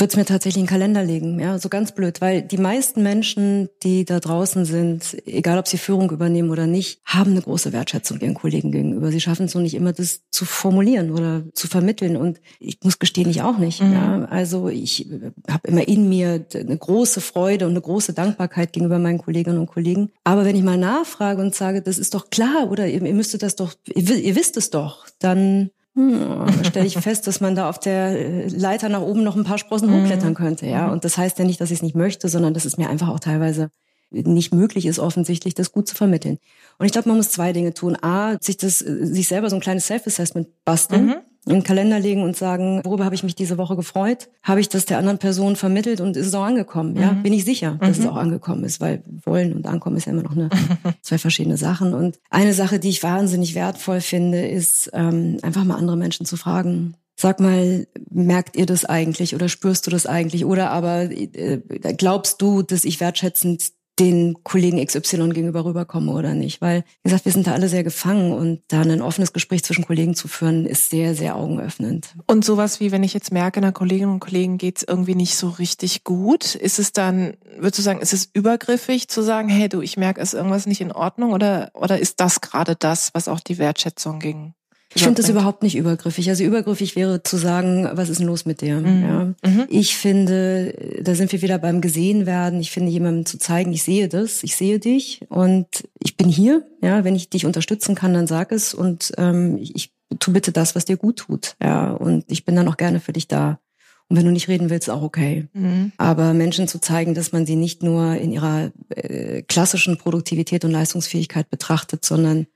würde 0.00 0.10
es 0.10 0.16
mir 0.16 0.24
tatsächlich 0.24 0.60
in 0.60 0.64
den 0.64 0.70
Kalender 0.70 1.04
legen, 1.04 1.38
ja, 1.38 1.58
so 1.58 1.68
ganz 1.68 1.92
blöd, 1.92 2.20
weil 2.20 2.42
die 2.42 2.56
meisten 2.58 3.02
Menschen, 3.02 3.68
die 3.82 4.04
da 4.04 4.18
draußen 4.18 4.64
sind, 4.64 5.16
egal 5.26 5.58
ob 5.58 5.68
sie 5.68 5.78
Führung 5.78 6.10
übernehmen 6.10 6.50
oder 6.50 6.66
nicht, 6.66 7.00
haben 7.04 7.32
eine 7.32 7.42
große 7.42 7.72
Wertschätzung 7.72 8.20
ihren 8.20 8.34
Kollegen 8.34 8.72
gegenüber. 8.72 9.10
Sie 9.10 9.20
schaffen 9.20 9.46
es 9.46 9.52
so 9.52 9.58
nicht 9.58 9.74
immer, 9.74 9.92
das 9.92 10.22
zu 10.30 10.44
formulieren 10.44 11.10
oder 11.10 11.42
zu 11.54 11.68
vermitteln. 11.68 12.16
Und 12.16 12.40
ich 12.58 12.78
muss 12.82 12.98
gestehen, 12.98 13.28
ich 13.28 13.42
auch 13.42 13.58
nicht. 13.58 13.82
Mhm. 13.82 13.92
Ja. 13.92 14.24
Also 14.26 14.68
ich 14.68 15.06
habe 15.48 15.68
immer 15.68 15.86
in 15.86 16.08
mir 16.08 16.46
eine 16.54 16.78
große 16.78 17.20
Freude 17.20 17.66
und 17.66 17.72
eine 17.72 17.80
große 17.80 18.14
Dankbarkeit 18.14 18.72
gegenüber 18.72 18.98
meinen 18.98 19.18
Kolleginnen 19.18 19.58
und 19.58 19.66
Kollegen. 19.66 20.10
Aber 20.24 20.44
wenn 20.44 20.56
ich 20.56 20.62
mal 20.62 20.78
nachfrage 20.78 21.42
und 21.42 21.54
sage, 21.54 21.82
das 21.82 21.98
ist 21.98 22.14
doch 22.14 22.30
klar 22.30 22.70
oder 22.70 22.86
ihr, 22.86 23.02
ihr 23.02 23.14
müsstet 23.14 23.42
das 23.42 23.56
doch, 23.56 23.74
ihr, 23.86 24.16
ihr 24.16 24.36
wisst 24.36 24.56
es 24.56 24.70
doch, 24.70 25.06
dann 25.18 25.70
hm, 25.96 26.64
stelle 26.64 26.86
ich 26.86 26.96
fest, 26.98 27.26
dass 27.26 27.40
man 27.40 27.54
da 27.54 27.68
auf 27.68 27.80
der 27.80 28.18
äh, 28.18 28.48
Leiter 28.48 28.88
nach 28.88 29.00
oben 29.00 29.24
noch 29.24 29.36
ein 29.36 29.44
paar 29.44 29.58
Sprossen 29.58 29.90
mhm. 29.90 30.02
hochklettern 30.02 30.34
könnte, 30.34 30.66
ja. 30.66 30.86
Mhm. 30.86 30.92
Und 30.92 31.04
das 31.04 31.18
heißt 31.18 31.38
ja 31.38 31.44
nicht, 31.44 31.60
dass 31.60 31.70
ich 31.70 31.78
es 31.78 31.82
nicht 31.82 31.96
möchte, 31.96 32.28
sondern 32.28 32.54
dass 32.54 32.64
es 32.64 32.76
mir 32.76 32.88
einfach 32.88 33.08
auch 33.08 33.20
teilweise 33.20 33.70
nicht 34.10 34.52
möglich 34.52 34.86
ist, 34.86 34.98
offensichtlich 34.98 35.54
das 35.54 35.72
gut 35.72 35.86
zu 35.86 35.94
vermitteln. 35.94 36.38
Und 36.78 36.86
ich 36.86 36.92
glaube, 36.92 37.08
man 37.08 37.16
muss 37.16 37.30
zwei 37.30 37.52
Dinge 37.52 37.74
tun. 37.74 37.96
A, 38.02 38.36
sich 38.40 38.56
das, 38.56 38.82
äh, 38.82 39.06
sich 39.06 39.28
selber 39.28 39.50
so 39.50 39.56
ein 39.56 39.62
kleines 39.62 39.86
Self-Assessment 39.86 40.48
basteln. 40.64 41.06
Mhm 41.06 41.16
in 41.46 41.52
den 41.54 41.62
Kalender 41.62 41.98
legen 41.98 42.22
und 42.22 42.36
sagen, 42.36 42.82
worüber 42.84 43.04
habe 43.04 43.14
ich 43.14 43.22
mich 43.22 43.34
diese 43.34 43.56
Woche 43.56 43.74
gefreut? 43.74 44.28
Habe 44.42 44.60
ich 44.60 44.68
das 44.68 44.84
der 44.84 44.98
anderen 44.98 45.18
Person 45.18 45.56
vermittelt 45.56 46.00
und 46.00 46.16
ist 46.16 46.26
es 46.26 46.34
auch 46.34 46.44
angekommen? 46.44 46.96
Ja, 46.96 47.12
mhm. 47.12 47.22
bin 47.22 47.32
ich 47.32 47.44
sicher, 47.44 47.78
dass 47.80 47.98
mhm. 47.98 48.04
es 48.04 48.10
auch 48.10 48.16
angekommen 48.16 48.64
ist, 48.64 48.80
weil 48.80 49.02
wollen 49.24 49.54
und 49.54 49.66
ankommen 49.66 49.96
ist 49.96 50.06
ja 50.06 50.12
immer 50.12 50.22
noch 50.22 50.36
eine 50.36 50.50
zwei 51.02 51.18
verschiedene 51.18 51.56
Sachen. 51.56 51.94
Und 51.94 52.18
eine 52.28 52.52
Sache, 52.52 52.78
die 52.78 52.90
ich 52.90 53.02
wahnsinnig 53.02 53.54
wertvoll 53.54 54.00
finde, 54.00 54.46
ist 54.46 54.90
ähm, 54.92 55.38
einfach 55.42 55.64
mal 55.64 55.76
andere 55.76 55.96
Menschen 55.96 56.26
zu 56.26 56.36
fragen. 56.36 56.94
Sag 57.16 57.40
mal, 57.40 57.86
merkt 58.10 58.56
ihr 58.56 58.66
das 58.66 58.84
eigentlich 58.84 59.34
oder 59.34 59.48
spürst 59.48 59.86
du 59.86 59.90
das 59.90 60.06
eigentlich? 60.06 60.44
Oder 60.44 60.70
aber 60.70 61.10
äh, 61.10 61.60
glaubst 61.96 62.40
du, 62.42 62.62
dass 62.62 62.84
ich 62.84 63.00
wertschätzend 63.00 63.72
den 64.00 64.42
Kollegen 64.42 64.84
XY 64.84 65.28
gegenüber 65.28 65.64
rüberkomme 65.64 66.12
oder 66.12 66.34
nicht. 66.34 66.60
Weil, 66.60 66.84
wie 67.02 67.10
gesagt, 67.10 67.26
wir 67.26 67.32
sind 67.32 67.46
da 67.46 67.52
alle 67.52 67.68
sehr 67.68 67.84
gefangen 67.84 68.32
und 68.32 68.62
da 68.68 68.80
ein 68.80 69.02
offenes 69.02 69.32
Gespräch 69.32 69.62
zwischen 69.62 69.84
Kollegen 69.84 70.14
zu 70.14 70.26
führen, 70.26 70.64
ist 70.66 70.90
sehr, 70.90 71.14
sehr 71.14 71.36
augenöffnend. 71.36 72.14
Und 72.26 72.44
sowas 72.44 72.80
wie, 72.80 72.92
wenn 72.92 73.02
ich 73.02 73.12
jetzt 73.12 73.30
merke, 73.30 73.60
einer 73.60 73.72
Kolleginnen 73.72 74.14
und 74.14 74.20
Kollegen 74.20 74.56
geht's 74.56 74.82
irgendwie 74.82 75.14
nicht 75.14 75.36
so 75.36 75.50
richtig 75.50 76.02
gut, 76.02 76.54
ist 76.54 76.78
es 76.78 76.92
dann, 76.92 77.34
würdest 77.58 77.78
du 77.78 77.82
sagen, 77.82 78.00
ist 78.00 78.14
es 78.14 78.30
übergriffig 78.32 79.08
zu 79.08 79.22
sagen, 79.22 79.48
hey 79.48 79.68
du, 79.68 79.82
ich 79.82 79.98
merke, 79.98 80.20
ist 80.20 80.34
irgendwas 80.34 80.66
nicht 80.66 80.80
in 80.80 80.92
Ordnung 80.92 81.32
oder, 81.32 81.70
oder 81.74 81.98
ist 81.98 82.20
das 82.20 82.40
gerade 82.40 82.76
das, 82.76 83.10
was 83.12 83.28
auch 83.28 83.40
die 83.40 83.58
Wertschätzung 83.58 84.18
ging? 84.18 84.54
Ich 84.92 85.04
finde 85.04 85.22
das 85.22 85.30
überhaupt 85.30 85.62
nicht 85.62 85.76
übergriffig. 85.76 86.28
Also 86.28 86.42
übergriffig 86.42 86.96
wäre 86.96 87.22
zu 87.22 87.36
sagen, 87.36 87.88
was 87.92 88.08
ist 88.08 88.18
denn 88.18 88.26
los 88.26 88.44
mit 88.44 88.60
dir? 88.60 88.80
Mhm. 88.80 89.02
Ja. 89.02 89.24
Mhm. 89.48 89.66
Ich 89.68 89.96
finde, 89.96 90.74
da 91.00 91.14
sind 91.14 91.30
wir 91.30 91.42
wieder 91.42 91.58
beim 91.58 91.80
gesehen 91.80 92.26
werden. 92.26 92.60
Ich 92.60 92.72
finde, 92.72 92.90
jemandem 92.90 93.24
zu 93.24 93.38
zeigen, 93.38 93.72
ich 93.72 93.84
sehe 93.84 94.08
das, 94.08 94.42
ich 94.42 94.56
sehe 94.56 94.80
dich 94.80 95.20
und 95.28 95.66
ich 96.02 96.16
bin 96.16 96.28
hier. 96.28 96.64
Ja, 96.82 97.04
wenn 97.04 97.14
ich 97.14 97.30
dich 97.30 97.46
unterstützen 97.46 97.94
kann, 97.94 98.14
dann 98.14 98.26
sag 98.26 98.50
es 98.50 98.74
und 98.74 99.12
ähm, 99.16 99.58
ich 99.58 99.92
tu 100.18 100.32
bitte 100.32 100.50
das, 100.50 100.74
was 100.74 100.86
dir 100.86 100.96
gut 100.96 101.18
tut. 101.18 101.54
Ja, 101.62 101.92
und 101.92 102.24
ich 102.28 102.44
bin 102.44 102.56
dann 102.56 102.68
auch 102.68 102.76
gerne 102.76 102.98
für 102.98 103.12
dich 103.12 103.28
da. 103.28 103.60
Und 104.08 104.16
wenn 104.16 104.24
du 104.24 104.32
nicht 104.32 104.48
reden 104.48 104.70
willst, 104.70 104.90
auch 104.90 105.02
okay. 105.02 105.46
Mhm. 105.52 105.92
Aber 105.96 106.34
Menschen 106.34 106.66
zu 106.66 106.80
zeigen, 106.80 107.14
dass 107.14 107.30
man 107.30 107.46
sie 107.46 107.54
nicht 107.54 107.84
nur 107.84 108.16
in 108.16 108.32
ihrer 108.32 108.72
äh, 108.88 109.42
klassischen 109.42 109.98
Produktivität 109.98 110.64
und 110.64 110.72
Leistungsfähigkeit 110.72 111.48
betrachtet, 111.48 112.04
sondern 112.04 112.48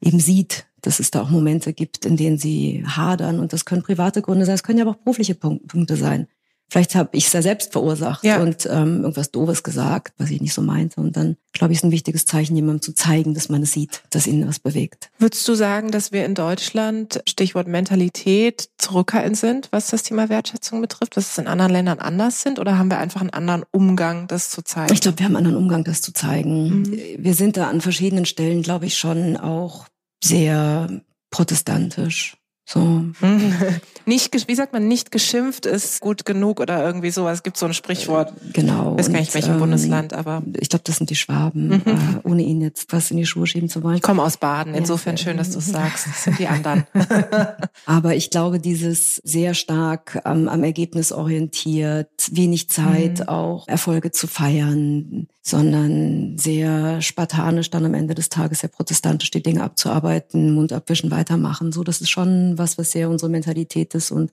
eben 0.00 0.18
sieht, 0.18 0.66
dass 0.86 1.00
es 1.00 1.10
da 1.10 1.22
auch 1.22 1.30
Momente 1.30 1.72
gibt, 1.72 2.04
in 2.04 2.16
denen 2.16 2.38
sie 2.38 2.84
hadern. 2.86 3.40
Und 3.40 3.52
das 3.52 3.64
können 3.64 3.82
private 3.82 4.22
Gründe 4.22 4.44
sein, 4.44 4.54
es 4.54 4.62
können 4.62 4.78
ja 4.78 4.84
aber 4.84 4.92
auch 4.92 5.02
berufliche 5.02 5.34
Punkte 5.34 5.96
sein. 5.96 6.28
Vielleicht 6.70 6.94
habe 6.94 7.10
ich 7.12 7.26
es 7.26 7.32
ja 7.32 7.42
selbst 7.42 7.72
verursacht 7.72 8.24
ja. 8.24 8.40
und 8.40 8.66
ähm, 8.66 9.02
irgendwas 9.02 9.30
Doofes 9.30 9.62
gesagt, 9.62 10.14
was 10.18 10.30
ich 10.30 10.40
nicht 10.40 10.54
so 10.54 10.62
meinte. 10.62 11.00
Und 11.00 11.16
dann, 11.16 11.36
glaube 11.52 11.72
ich, 11.72 11.78
ist 11.78 11.84
ein 11.84 11.92
wichtiges 11.92 12.26
Zeichen, 12.26 12.56
jemandem 12.56 12.82
zu 12.82 12.94
zeigen, 12.94 13.34
dass 13.34 13.48
man 13.48 13.62
es 13.62 13.72
sieht, 13.72 14.02
dass 14.10 14.26
ihn 14.26 14.46
was 14.48 14.58
bewegt. 14.58 15.10
Würdest 15.18 15.46
du 15.46 15.54
sagen, 15.54 15.90
dass 15.90 16.10
wir 16.10 16.24
in 16.24 16.34
Deutschland, 16.34 17.22
Stichwort 17.28 17.68
Mentalität, 17.68 18.70
zurückhaltend 18.78 19.36
sind, 19.36 19.68
was 19.70 19.88
das 19.88 20.02
Thema 20.02 20.28
Wertschätzung 20.30 20.80
betrifft, 20.80 21.16
dass 21.16 21.30
es 21.30 21.38
in 21.38 21.46
anderen 21.46 21.70
Ländern 21.70 21.98
anders 22.00 22.42
sind? 22.42 22.58
Oder 22.58 22.76
haben 22.78 22.90
wir 22.90 22.98
einfach 22.98 23.20
einen 23.20 23.30
anderen 23.30 23.62
Umgang, 23.70 24.26
das 24.26 24.50
zu 24.50 24.62
zeigen? 24.62 24.92
Ich 24.92 25.00
glaube, 25.00 25.18
wir 25.18 25.26
haben 25.26 25.36
einen 25.36 25.46
anderen 25.46 25.62
Umgang, 25.62 25.84
das 25.84 26.02
zu 26.02 26.12
zeigen. 26.12 26.80
Mhm. 26.80 26.98
Wir 27.18 27.34
sind 27.34 27.56
da 27.56 27.68
an 27.68 27.82
verschiedenen 27.82 28.24
Stellen, 28.24 28.62
glaube 28.62 28.86
ich, 28.86 28.96
schon 28.96 29.36
auch 29.36 29.86
sehr 30.24 30.88
protestantisch. 31.30 32.36
So. 32.66 33.04
nicht, 34.06 34.48
wie 34.48 34.54
sagt 34.54 34.72
man, 34.72 34.88
nicht 34.88 35.12
geschimpft 35.12 35.66
ist 35.66 36.00
gut 36.00 36.24
genug 36.24 36.60
oder 36.60 36.82
irgendwie 36.84 37.10
sowas. 37.10 37.38
Es 37.38 37.42
gibt 37.42 37.58
so 37.58 37.66
ein 37.66 37.74
Sprichwort. 37.74 38.32
Genau. 38.54 38.92
Ich 38.92 39.00
weiß 39.00 39.12
gar 39.12 39.20
nicht, 39.20 39.34
welchem 39.34 39.54
ähm, 39.54 39.58
Bundesland, 39.60 40.14
aber. 40.14 40.42
Ich 40.58 40.70
glaube, 40.70 40.82
das 40.84 40.96
sind 40.96 41.10
die 41.10 41.16
Schwaben, 41.16 41.68
mhm. 41.68 41.82
äh, 41.84 42.28
ohne 42.28 42.42
ihnen 42.42 42.62
jetzt 42.62 42.90
was 42.92 43.10
in 43.10 43.18
die 43.18 43.26
Schuhe 43.26 43.46
schieben 43.46 43.68
zu 43.68 43.82
wollen. 43.82 43.96
Ich 43.96 44.02
komme 44.02 44.22
aus 44.22 44.38
Baden, 44.38 44.74
insofern 44.74 45.16
ja. 45.16 45.24
schön, 45.24 45.36
dass 45.36 45.50
du 45.50 45.58
es 45.58 45.66
sagst. 45.66 46.06
Das 46.06 46.24
sind 46.24 46.38
die 46.38 46.48
anderen. 46.48 46.84
aber 47.86 48.14
ich 48.14 48.30
glaube, 48.30 48.60
dieses 48.60 49.16
sehr 49.16 49.52
stark 49.52 50.22
ähm, 50.24 50.48
am 50.48 50.64
Ergebnis 50.64 51.12
orientiert, 51.12 52.08
wenig 52.30 52.70
Zeit 52.70 53.20
mhm. 53.20 53.28
auch 53.28 53.68
Erfolge 53.68 54.10
zu 54.10 54.26
feiern, 54.26 55.28
sondern 55.42 56.38
sehr 56.38 57.02
spartanisch 57.02 57.68
dann 57.68 57.84
am 57.84 57.92
Ende 57.92 58.14
des 58.14 58.30
Tages 58.30 58.60
sehr 58.60 58.70
protestantisch 58.70 59.30
die 59.30 59.42
Dinge 59.42 59.62
abzuarbeiten, 59.62 60.54
Mund 60.54 60.72
abwischen, 60.72 61.10
weitermachen. 61.10 61.70
So, 61.70 61.84
das 61.84 62.00
ist 62.00 62.08
schon 62.08 62.53
was, 62.58 62.78
was 62.78 62.90
sehr 62.90 63.10
unsere 63.10 63.30
Mentalität 63.30 63.94
ist 63.94 64.10
und 64.10 64.32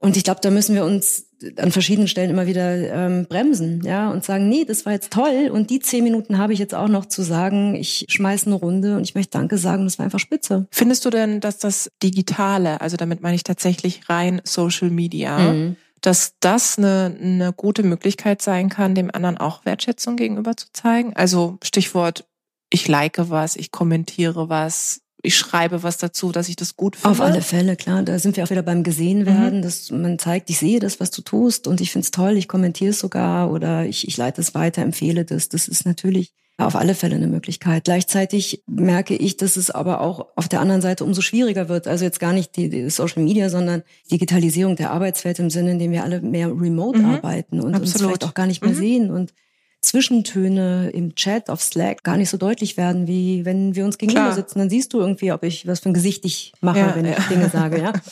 und 0.00 0.16
ich 0.16 0.22
glaube, 0.22 0.40
da 0.40 0.50
müssen 0.50 0.76
wir 0.76 0.84
uns 0.84 1.26
an 1.56 1.72
verschiedenen 1.72 2.06
Stellen 2.06 2.30
immer 2.30 2.46
wieder 2.46 2.76
ähm, 2.76 3.26
bremsen, 3.28 3.82
ja, 3.84 4.10
und 4.10 4.24
sagen, 4.24 4.48
nee, 4.48 4.64
das 4.64 4.86
war 4.86 4.92
jetzt 4.92 5.12
toll 5.12 5.50
und 5.52 5.70
die 5.70 5.80
zehn 5.80 6.04
Minuten 6.04 6.38
habe 6.38 6.52
ich 6.52 6.58
jetzt 6.58 6.74
auch 6.74 6.88
noch 6.88 7.06
zu 7.06 7.22
sagen, 7.22 7.74
ich 7.74 8.06
schmeiße 8.08 8.46
eine 8.46 8.54
Runde 8.54 8.96
und 8.96 9.02
ich 9.02 9.14
möchte 9.16 9.38
Danke 9.38 9.58
sagen, 9.58 9.84
das 9.84 9.98
war 9.98 10.04
einfach 10.04 10.20
spitze. 10.20 10.66
Findest 10.70 11.04
du 11.04 11.10
denn, 11.10 11.40
dass 11.40 11.58
das 11.58 11.90
Digitale, 12.02 12.80
also 12.80 12.96
damit 12.96 13.22
meine 13.22 13.34
ich 13.34 13.42
tatsächlich 13.42 14.08
rein 14.08 14.40
Social 14.44 14.90
Media, 14.90 15.52
mhm 15.52 15.76
dass 16.00 16.34
das 16.38 16.78
eine, 16.78 17.16
eine 17.20 17.52
gute 17.52 17.82
Möglichkeit 17.82 18.40
sein 18.40 18.68
kann, 18.68 18.94
dem 18.94 19.12
anderen 19.12 19.36
auch 19.36 19.64
Wertschätzung 19.64 20.16
gegenüber 20.16 20.56
zu 20.56 20.66
zeigen. 20.72 21.14
Also 21.16 21.58
Stichwort, 21.62 22.24
ich 22.70 22.86
like 22.86 23.16
was, 23.18 23.56
ich 23.56 23.72
kommentiere 23.72 24.48
was, 24.48 25.00
ich 25.22 25.36
schreibe 25.36 25.82
was 25.82 25.98
dazu, 25.98 26.30
dass 26.32 26.48
ich 26.48 26.56
das 26.56 26.76
gut 26.76 26.96
finde. 26.96 27.10
Auf 27.10 27.20
alle 27.20 27.42
Fälle, 27.42 27.76
klar. 27.76 28.02
Da 28.02 28.18
sind 28.18 28.36
wir 28.36 28.44
auch 28.44 28.50
wieder 28.50 28.62
beim 28.62 28.84
gesehen 28.84 29.26
werden, 29.26 29.58
mhm. 29.58 29.62
dass 29.62 29.90
man 29.90 30.18
zeigt, 30.18 30.48
ich 30.50 30.58
sehe 30.58 30.78
das, 30.78 31.00
was 31.00 31.10
du 31.10 31.22
tust 31.22 31.66
und 31.66 31.80
ich 31.80 31.90
finde 31.90 32.04
es 32.04 32.10
toll, 32.12 32.36
ich 32.36 32.48
kommentiere 32.48 32.90
es 32.90 33.00
sogar 33.00 33.50
oder 33.50 33.84
ich, 33.84 34.06
ich 34.06 34.16
leite 34.16 34.40
es 34.40 34.54
weiter, 34.54 34.82
empfehle 34.82 35.24
das. 35.24 35.48
Das 35.48 35.66
ist 35.66 35.84
natürlich 35.86 36.32
auf 36.56 36.74
alle 36.74 36.94
Fälle 36.94 37.14
eine 37.14 37.28
Möglichkeit. 37.28 37.84
Gleichzeitig 37.84 38.64
merke 38.66 39.14
ich, 39.14 39.36
dass 39.36 39.56
es 39.56 39.70
aber 39.70 40.00
auch 40.00 40.26
auf 40.34 40.48
der 40.48 40.60
anderen 40.60 40.82
Seite 40.82 41.04
umso 41.04 41.20
schwieriger 41.20 41.68
wird. 41.68 41.86
Also 41.86 42.04
jetzt 42.04 42.18
gar 42.18 42.32
nicht 42.32 42.56
die, 42.56 42.68
die 42.68 42.90
Social 42.90 43.22
Media, 43.22 43.48
sondern 43.48 43.84
Digitalisierung 44.10 44.74
der 44.74 44.90
Arbeitswelt 44.90 45.38
im 45.38 45.50
Sinne, 45.50 45.72
in 45.72 45.78
dem 45.78 45.92
wir 45.92 46.02
alle 46.02 46.20
mehr 46.20 46.48
remote 46.48 46.98
mhm. 46.98 47.04
arbeiten 47.06 47.60
und 47.60 47.74
Absolut. 47.74 47.82
uns 47.82 47.92
vielleicht 47.92 48.24
auch 48.24 48.34
gar 48.34 48.46
nicht 48.46 48.62
mehr 48.62 48.72
mhm. 48.72 48.76
sehen 48.76 49.10
und 49.10 49.32
Zwischentöne 49.80 50.90
im 50.90 51.14
Chat 51.14 51.50
auf 51.50 51.62
Slack 51.62 52.02
gar 52.02 52.16
nicht 52.16 52.30
so 52.30 52.36
deutlich 52.36 52.76
werden, 52.76 53.06
wie 53.06 53.44
wenn 53.44 53.74
wir 53.74 53.84
uns 53.84 53.96
gegenüber 53.96 54.22
Klar. 54.22 54.34
sitzen. 54.34 54.58
Dann 54.58 54.70
siehst 54.70 54.92
du 54.92 55.00
irgendwie, 55.00 55.32
ob 55.32 55.44
ich 55.44 55.66
was 55.66 55.80
für 55.80 55.90
ein 55.90 55.94
Gesicht 55.94 56.24
ich 56.24 56.52
mache, 56.60 56.80
ja, 56.80 56.96
wenn 56.96 57.04
ja. 57.04 57.16
ich 57.16 57.26
Dinge 57.26 57.48
sage, 57.48 57.80
ja. 57.80 57.92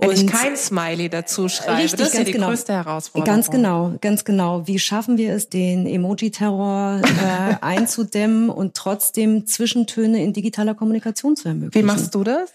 Wenn 0.00 0.12
ich 0.12 0.26
kein 0.28 0.56
Smiley 0.56 1.08
dazu 1.08 1.48
schreibe, 1.48 1.82
richtig, 1.82 1.98
das 1.98 2.08
ist 2.10 2.18
ja 2.18 2.24
die 2.24 2.30
genau. 2.30 2.48
größte 2.48 2.72
Herausforderung. 2.72 3.34
Ganz 3.34 3.50
genau, 3.50 3.94
ganz 4.00 4.24
genau. 4.24 4.64
Wie 4.68 4.78
schaffen 4.78 5.18
wir 5.18 5.34
es, 5.34 5.48
den 5.48 5.86
Emoji-Terror 5.86 7.00
äh, 7.02 7.54
einzudämmen 7.60 8.48
und 8.48 8.74
trotzdem 8.74 9.46
Zwischentöne 9.46 10.22
in 10.22 10.32
digitaler 10.32 10.76
Kommunikation 10.76 11.34
zu 11.34 11.48
ermöglichen? 11.48 11.74
Wie 11.74 11.84
machst 11.84 12.14
du 12.14 12.22
das? 12.22 12.52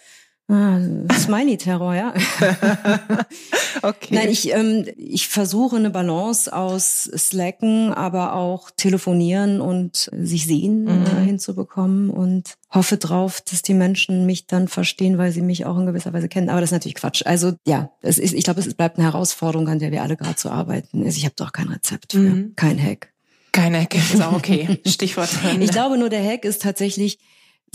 Ah, 0.53 0.79
Smiley-Terror, 1.17 1.95
ja. 1.95 2.13
okay. 3.81 4.13
Nein, 4.13 4.29
ich, 4.29 4.53
ähm, 4.53 4.85
ich 4.97 5.27
versuche 5.27 5.77
eine 5.77 5.89
Balance 5.89 6.53
aus 6.55 7.05
Slacken, 7.05 7.91
aber 7.91 8.35
auch 8.35 8.69
telefonieren 8.69 9.61
und 9.61 10.11
sich 10.15 10.45
sehen 10.45 10.83
mhm. 10.83 11.05
äh, 11.07 11.25
hinzubekommen 11.25 12.11
und 12.11 12.53
hoffe 12.69 12.97
drauf, 12.97 13.41
dass 13.41 13.63
die 13.63 13.73
Menschen 13.73 14.27
mich 14.27 14.45
dann 14.45 14.67
verstehen, 14.67 15.17
weil 15.17 15.31
sie 15.31 15.41
mich 15.41 15.65
auch 15.65 15.75
in 15.79 15.87
gewisser 15.87 16.13
Weise 16.13 16.29
kennen. 16.29 16.49
Aber 16.49 16.61
das 16.61 16.67
ist 16.67 16.73
natürlich 16.73 16.95
Quatsch. 16.95 17.23
Also 17.25 17.53
ja, 17.65 17.89
es 18.01 18.19
ist, 18.19 18.33
ich 18.33 18.43
glaube, 18.43 18.59
es 18.59 18.71
bleibt 18.75 18.99
eine 18.99 19.07
Herausforderung, 19.07 19.67
an 19.69 19.79
der 19.79 19.91
wir 19.91 20.03
alle 20.03 20.17
gerade 20.17 20.35
zu 20.35 20.51
arbeiten. 20.51 21.03
Also 21.03 21.17
ich 21.17 21.25
habe 21.25 21.35
doch 21.35 21.51
kein 21.51 21.69
Rezept 21.69 22.11
für, 22.11 22.19
mhm. 22.19 22.53
kein 22.55 22.79
Hack. 22.79 23.11
Kein 23.53 23.75
Hack 23.75 23.95
ist 23.95 24.21
auch 24.21 24.33
okay. 24.33 24.79
Stichwort. 24.87 25.29
ich 25.59 25.71
glaube 25.71 25.97
nur, 25.97 26.09
der 26.09 26.23
Hack 26.23 26.45
ist 26.45 26.61
tatsächlich 26.61 27.17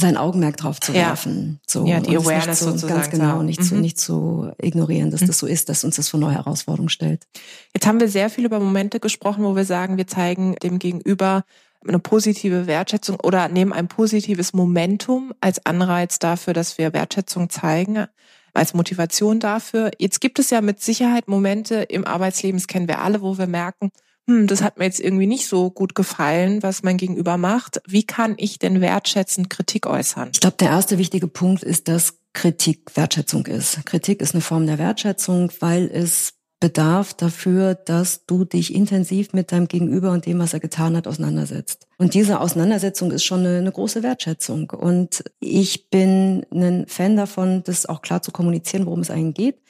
sein 0.00 0.16
Augenmerk 0.16 0.56
drauf 0.56 0.80
zu 0.80 0.94
werfen. 0.94 1.58
Ja. 1.60 1.66
So, 1.66 1.86
ja, 1.86 2.00
die 2.00 2.16
Awareness 2.16 2.60
so, 2.60 2.66
sozusagen. 2.66 2.94
Ganz 2.94 3.10
genau, 3.10 3.42
nicht, 3.42 3.60
mhm. 3.60 3.64
zu, 3.64 3.74
nicht 3.74 3.98
zu 3.98 4.52
ignorieren, 4.62 5.10
dass 5.10 5.22
mhm. 5.22 5.26
das 5.26 5.38
so 5.38 5.46
ist, 5.46 5.68
dass 5.68 5.82
uns 5.82 5.96
das 5.96 6.08
vor 6.08 6.20
neue 6.20 6.34
Herausforderungen 6.34 6.88
stellt. 6.88 7.26
Jetzt 7.74 7.86
haben 7.86 7.98
wir 7.98 8.08
sehr 8.08 8.30
viel 8.30 8.44
über 8.44 8.60
Momente 8.60 9.00
gesprochen, 9.00 9.44
wo 9.44 9.56
wir 9.56 9.64
sagen, 9.64 9.96
wir 9.96 10.06
zeigen 10.06 10.54
dem 10.62 10.78
Gegenüber 10.78 11.44
eine 11.86 11.98
positive 11.98 12.66
Wertschätzung 12.66 13.18
oder 13.20 13.48
nehmen 13.48 13.72
ein 13.72 13.88
positives 13.88 14.52
Momentum 14.52 15.32
als 15.40 15.64
Anreiz 15.66 16.18
dafür, 16.18 16.52
dass 16.52 16.78
wir 16.78 16.92
Wertschätzung 16.92 17.50
zeigen. 17.50 18.06
als 18.54 18.74
Motivation 18.74 19.38
dafür. 19.38 19.92
Jetzt 19.98 20.20
gibt 20.20 20.40
es 20.40 20.50
ja 20.50 20.60
mit 20.60 20.80
Sicherheit 20.80 21.28
Momente 21.28 21.76
im 21.76 22.04
Arbeitsleben, 22.04 22.58
das 22.58 22.66
kennen 22.66 22.88
wir 22.88 23.00
alle, 23.00 23.20
wo 23.20 23.38
wir 23.38 23.46
merken, 23.46 23.90
hm, 24.28 24.46
das 24.46 24.62
hat 24.62 24.78
mir 24.78 24.84
jetzt 24.84 25.00
irgendwie 25.00 25.26
nicht 25.26 25.46
so 25.46 25.70
gut 25.70 25.94
gefallen, 25.94 26.62
was 26.62 26.82
mein 26.82 26.98
Gegenüber 26.98 27.38
macht. 27.38 27.80
Wie 27.86 28.04
kann 28.04 28.34
ich 28.36 28.58
denn 28.58 28.82
wertschätzend 28.82 29.48
Kritik 29.48 29.86
äußern? 29.86 30.30
Ich 30.34 30.40
glaube, 30.40 30.58
der 30.60 30.68
erste 30.68 30.98
wichtige 30.98 31.28
Punkt 31.28 31.62
ist, 31.62 31.88
dass 31.88 32.18
Kritik 32.34 32.94
Wertschätzung 32.94 33.46
ist. 33.46 33.86
Kritik 33.86 34.20
ist 34.20 34.34
eine 34.34 34.42
Form 34.42 34.66
der 34.66 34.78
Wertschätzung, 34.78 35.50
weil 35.60 35.90
es 35.90 36.34
bedarf 36.60 37.14
dafür, 37.14 37.74
dass 37.74 38.26
du 38.26 38.44
dich 38.44 38.74
intensiv 38.74 39.32
mit 39.32 39.50
deinem 39.50 39.66
Gegenüber 39.66 40.10
und 40.10 40.26
dem, 40.26 40.40
was 40.40 40.52
er 40.52 40.60
getan 40.60 40.94
hat, 40.94 41.06
auseinandersetzt. 41.06 41.86
Und 41.96 42.12
diese 42.12 42.40
Auseinandersetzung 42.40 43.12
ist 43.12 43.24
schon 43.24 43.40
eine, 43.40 43.58
eine, 43.58 43.72
große 43.72 44.02
Wertschätzung. 44.02 44.70
Und 44.70 45.24
ich 45.40 45.88
bin 45.88 46.44
ein 46.52 46.86
Fan 46.86 47.16
davon, 47.16 47.62
das 47.64 47.86
auch 47.86 48.02
klar 48.02 48.20
zu 48.20 48.30
kommunizieren, 48.30 48.84
worum 48.84 49.00
es 49.00 49.10
eigentlich 49.10 49.34
geht. 49.34 49.62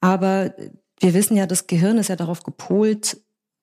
Aber 0.00 0.54
wir 1.00 1.14
wissen 1.14 1.36
ja, 1.36 1.46
das 1.46 1.66
Gehirn 1.66 1.96
ist 1.96 2.08
ja 2.08 2.16
darauf 2.16 2.42
gepolt, 2.42 3.18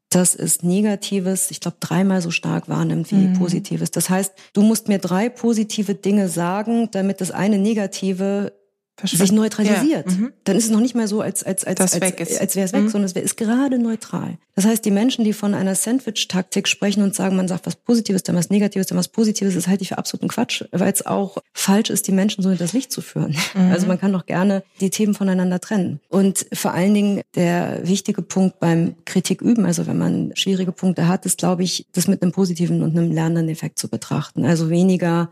dass 0.09 0.33
es 0.33 0.63
Negatives, 0.63 1.51
ich 1.51 1.59
glaube, 1.59 1.77
dreimal 1.79 2.21
so 2.21 2.31
stark 2.31 2.67
wahrnimmt 2.67 3.11
wie 3.11 3.27
mhm. 3.27 3.33
Positives. 3.33 3.91
Das 3.91 4.09
heißt, 4.09 4.33
du 4.53 4.63
musst 4.63 4.87
mir 4.87 4.97
drei 4.97 5.29
positive 5.29 5.93
Dinge 5.93 6.29
sagen, 6.29 6.89
damit 6.91 7.21
das 7.21 7.29
eine 7.31 7.59
Negative 7.59 8.53
sich 9.03 9.31
neutralisiert. 9.31 10.09
Ja. 10.09 10.17
Mhm. 10.17 10.33
Dann 10.43 10.57
ist 10.57 10.65
es 10.65 10.71
noch 10.71 10.79
nicht 10.79 10.95
mehr 10.95 11.07
so, 11.07 11.21
als, 11.21 11.43
als, 11.43 11.65
als, 11.65 11.79
als, 11.79 11.93
als, 11.93 12.39
als 12.39 12.55
wäre 12.55 12.65
es 12.65 12.73
weg, 12.73 12.83
mhm. 12.83 12.89
sondern 12.89 13.05
es 13.05 13.15
ist 13.15 13.37
gerade 13.37 13.79
neutral. 13.79 14.37
Das 14.55 14.65
heißt, 14.65 14.83
die 14.83 14.91
Menschen, 14.91 15.23
die 15.23 15.31
von 15.31 15.53
einer 15.53 15.73
Sandwich-Taktik 15.73 16.67
sprechen 16.67 17.01
und 17.01 17.15
sagen, 17.15 17.37
man 17.37 17.47
sagt 17.47 17.65
was 17.65 17.75
Positives, 17.75 18.23
dann 18.23 18.35
was 18.35 18.49
Negatives, 18.49 18.87
dann 18.87 18.97
was 18.97 19.07
Positives, 19.07 19.55
das 19.55 19.67
halte 19.67 19.83
ich 19.83 19.89
für 19.89 19.97
absoluten 19.97 20.27
Quatsch, 20.27 20.65
weil 20.71 20.91
es 20.91 21.05
auch 21.05 21.37
falsch 21.53 21.89
ist, 21.89 22.07
die 22.07 22.11
Menschen 22.11 22.43
so 22.43 22.49
in 22.49 22.57
das 22.57 22.73
Licht 22.73 22.91
zu 22.91 23.01
führen. 23.01 23.35
Mhm. 23.53 23.71
Also 23.71 23.87
man 23.87 23.99
kann 23.99 24.11
doch 24.11 24.25
gerne 24.25 24.63
die 24.81 24.89
Themen 24.89 25.13
voneinander 25.13 25.59
trennen. 25.59 26.01
Und 26.09 26.45
vor 26.51 26.73
allen 26.73 26.93
Dingen 26.93 27.21
der 27.35 27.87
wichtige 27.87 28.21
Punkt 28.21 28.59
beim 28.59 28.95
Kritik 29.05 29.41
üben, 29.41 29.65
also 29.65 29.87
wenn 29.87 29.97
man 29.97 30.31
schwierige 30.35 30.73
Punkte 30.73 31.07
hat, 31.07 31.25
ist, 31.25 31.37
glaube 31.37 31.63
ich, 31.63 31.85
das 31.93 32.07
mit 32.07 32.21
einem 32.21 32.31
positiven 32.31 32.83
und 32.83 32.97
einem 32.97 33.11
lernenden 33.11 33.49
Effekt 33.49 33.79
zu 33.79 33.87
betrachten. 33.87 34.45
Also 34.45 34.69
weniger 34.69 35.29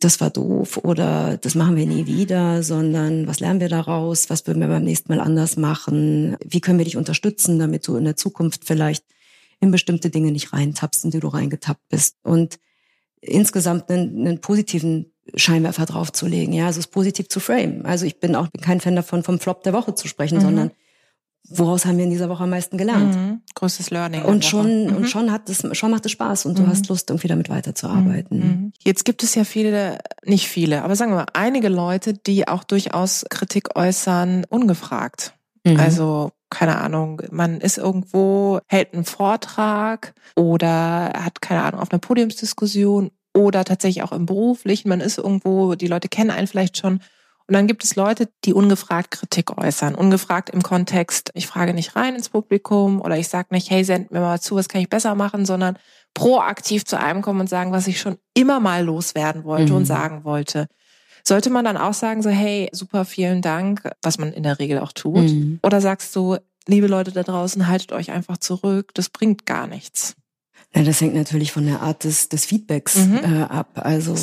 das 0.00 0.20
war 0.20 0.30
doof 0.30 0.78
oder 0.78 1.36
das 1.36 1.54
machen 1.54 1.76
wir 1.76 1.86
nie 1.86 2.06
wieder, 2.06 2.62
sondern 2.62 3.26
was 3.26 3.40
lernen 3.40 3.60
wir 3.60 3.68
daraus, 3.68 4.30
was 4.30 4.46
würden 4.46 4.60
wir 4.60 4.68
beim 4.68 4.84
nächsten 4.84 5.14
Mal 5.14 5.20
anders 5.20 5.56
machen, 5.56 6.36
wie 6.44 6.60
können 6.60 6.78
wir 6.78 6.84
dich 6.84 6.96
unterstützen, 6.96 7.58
damit 7.58 7.86
du 7.86 7.96
in 7.96 8.04
der 8.04 8.16
Zukunft 8.16 8.64
vielleicht 8.64 9.04
in 9.60 9.70
bestimmte 9.70 10.10
Dinge 10.10 10.32
nicht 10.32 10.52
reintappst, 10.52 11.04
in 11.04 11.10
die 11.10 11.20
du 11.20 11.28
reingetappt 11.28 11.88
bist. 11.90 12.16
Und 12.22 12.58
insgesamt 13.20 13.90
einen, 13.90 14.26
einen 14.26 14.40
positiven 14.40 15.12
Scheinwerfer 15.34 15.84
draufzulegen, 15.86 16.54
ja, 16.54 16.66
also 16.66 16.80
es 16.80 16.86
positiv 16.86 17.28
zu 17.28 17.38
frame. 17.38 17.84
Also 17.84 18.06
ich 18.06 18.18
bin 18.18 18.34
auch 18.34 18.48
kein 18.62 18.80
Fan 18.80 18.96
davon, 18.96 19.22
vom 19.22 19.38
Flop 19.38 19.62
der 19.62 19.74
Woche 19.74 19.94
zu 19.94 20.08
sprechen, 20.08 20.38
mhm. 20.38 20.42
sondern 20.42 20.70
woraus 21.48 21.84
haben 21.84 21.96
wir 21.96 22.04
in 22.04 22.10
dieser 22.10 22.28
Woche 22.28 22.44
am 22.44 22.50
meisten 22.50 22.78
gelernt? 22.78 23.14
Mhm. 23.14 23.40
Größtes 23.54 23.90
Learning. 23.90 24.22
Und 24.22 24.44
schon, 24.44 24.86
mhm. 24.86 24.96
und 24.96 25.10
schon 25.10 25.32
hat 25.32 25.48
es, 25.48 25.66
schon 25.76 25.90
macht 25.90 26.06
es 26.06 26.12
Spaß 26.12 26.46
und 26.46 26.58
du 26.58 26.62
mhm. 26.62 26.68
hast 26.68 26.88
Lust, 26.88 27.10
irgendwie 27.10 27.28
damit 27.28 27.48
weiterzuarbeiten. 27.48 28.38
Mhm. 28.38 28.72
Jetzt 28.82 29.04
gibt 29.04 29.22
es 29.22 29.34
ja 29.34 29.44
viele, 29.44 29.98
nicht 30.24 30.48
viele, 30.48 30.82
aber 30.82 30.96
sagen 30.96 31.12
wir 31.12 31.16
mal, 31.16 31.26
einige 31.32 31.68
Leute, 31.68 32.14
die 32.14 32.46
auch 32.46 32.64
durchaus 32.64 33.24
Kritik 33.28 33.76
äußern, 33.76 34.44
ungefragt. 34.48 35.34
Mhm. 35.64 35.78
Also, 35.78 36.30
keine 36.50 36.78
Ahnung, 36.78 37.22
man 37.30 37.60
ist 37.60 37.78
irgendwo, 37.78 38.60
hält 38.66 38.94
einen 38.94 39.04
Vortrag 39.04 40.14
oder 40.36 41.12
hat, 41.14 41.42
keine 41.42 41.62
Ahnung, 41.62 41.80
auf 41.80 41.90
einer 41.90 42.00
Podiumsdiskussion 42.00 43.10
oder 43.34 43.64
tatsächlich 43.64 44.02
auch 44.02 44.12
im 44.12 44.26
Beruflichen, 44.26 44.88
man 44.88 45.00
ist 45.00 45.18
irgendwo, 45.18 45.74
die 45.74 45.86
Leute 45.86 46.08
kennen 46.08 46.30
einen 46.30 46.46
vielleicht 46.46 46.76
schon 46.76 47.00
und 47.50 47.54
dann 47.54 47.66
gibt 47.66 47.82
es 47.82 47.96
Leute, 47.96 48.28
die 48.44 48.54
ungefragt 48.54 49.10
Kritik 49.10 49.58
äußern. 49.58 49.96
Ungefragt 49.96 50.50
im 50.50 50.62
Kontext, 50.62 51.32
ich 51.34 51.48
frage 51.48 51.74
nicht 51.74 51.96
rein 51.96 52.14
ins 52.14 52.28
Publikum 52.28 53.00
oder 53.00 53.18
ich 53.18 53.26
sage 53.26 53.48
nicht, 53.50 53.70
hey, 53.70 53.82
send 53.82 54.12
mir 54.12 54.20
mal 54.20 54.40
zu, 54.40 54.54
was 54.54 54.68
kann 54.68 54.80
ich 54.80 54.88
besser 54.88 55.16
machen, 55.16 55.44
sondern 55.44 55.76
proaktiv 56.14 56.84
zu 56.84 56.96
einem 56.96 57.22
kommen 57.22 57.40
und 57.40 57.48
sagen, 57.48 57.72
was 57.72 57.88
ich 57.88 57.98
schon 57.98 58.18
immer 58.34 58.60
mal 58.60 58.84
loswerden 58.84 59.42
wollte 59.42 59.72
mhm. 59.72 59.78
und 59.78 59.84
sagen 59.84 60.22
wollte. 60.22 60.68
Sollte 61.24 61.50
man 61.50 61.64
dann 61.64 61.76
auch 61.76 61.92
sagen, 61.92 62.22
so, 62.22 62.30
hey, 62.30 62.68
super, 62.70 63.04
vielen 63.04 63.42
Dank, 63.42 63.82
was 64.00 64.16
man 64.16 64.32
in 64.32 64.44
der 64.44 64.60
Regel 64.60 64.78
auch 64.78 64.92
tut? 64.92 65.16
Mhm. 65.16 65.58
Oder 65.64 65.80
sagst 65.80 66.14
du, 66.14 66.36
liebe 66.68 66.86
Leute 66.86 67.10
da 67.10 67.24
draußen, 67.24 67.66
haltet 67.66 67.90
euch 67.90 68.12
einfach 68.12 68.36
zurück, 68.36 68.94
das 68.94 69.08
bringt 69.08 69.44
gar 69.44 69.66
nichts? 69.66 70.14
Ja, 70.74 70.84
das 70.84 71.00
hängt 71.00 71.14
natürlich 71.14 71.50
von 71.50 71.66
der 71.66 71.82
Art 71.82 72.04
des, 72.04 72.28
des 72.28 72.44
Feedbacks 72.44 72.96
mhm. 72.96 73.16
äh, 73.16 73.42
ab. 73.42 73.70
Also 73.74 74.14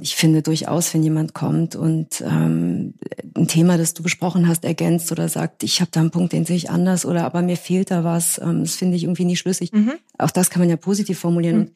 ich 0.00 0.14
finde 0.14 0.40
durchaus, 0.40 0.94
wenn 0.94 1.02
jemand 1.02 1.34
kommt 1.34 1.74
und 1.74 2.20
ähm, 2.20 2.94
ein 3.36 3.48
Thema, 3.48 3.76
das 3.76 3.92
du 3.92 4.04
besprochen 4.04 4.46
hast, 4.46 4.64
ergänzt 4.64 5.10
oder 5.10 5.28
sagt, 5.28 5.64
ich 5.64 5.80
habe 5.80 5.90
da 5.90 6.00
einen 6.00 6.12
Punkt, 6.12 6.32
den 6.32 6.44
sehe 6.44 6.56
ich 6.56 6.70
anders 6.70 7.04
oder 7.04 7.24
aber 7.24 7.42
mir 7.42 7.56
fehlt 7.56 7.90
da 7.90 8.04
was, 8.04 8.38
ähm, 8.38 8.60
das 8.62 8.76
finde 8.76 8.96
ich 8.96 9.02
irgendwie 9.02 9.24
nicht 9.24 9.40
schlüssig. 9.40 9.72
Mhm. 9.72 9.94
Auch 10.16 10.30
das 10.30 10.50
kann 10.50 10.60
man 10.60 10.70
ja 10.70 10.76
positiv 10.76 11.18
formulieren. 11.18 11.56
Mhm. 11.56 11.62
Und 11.62 11.72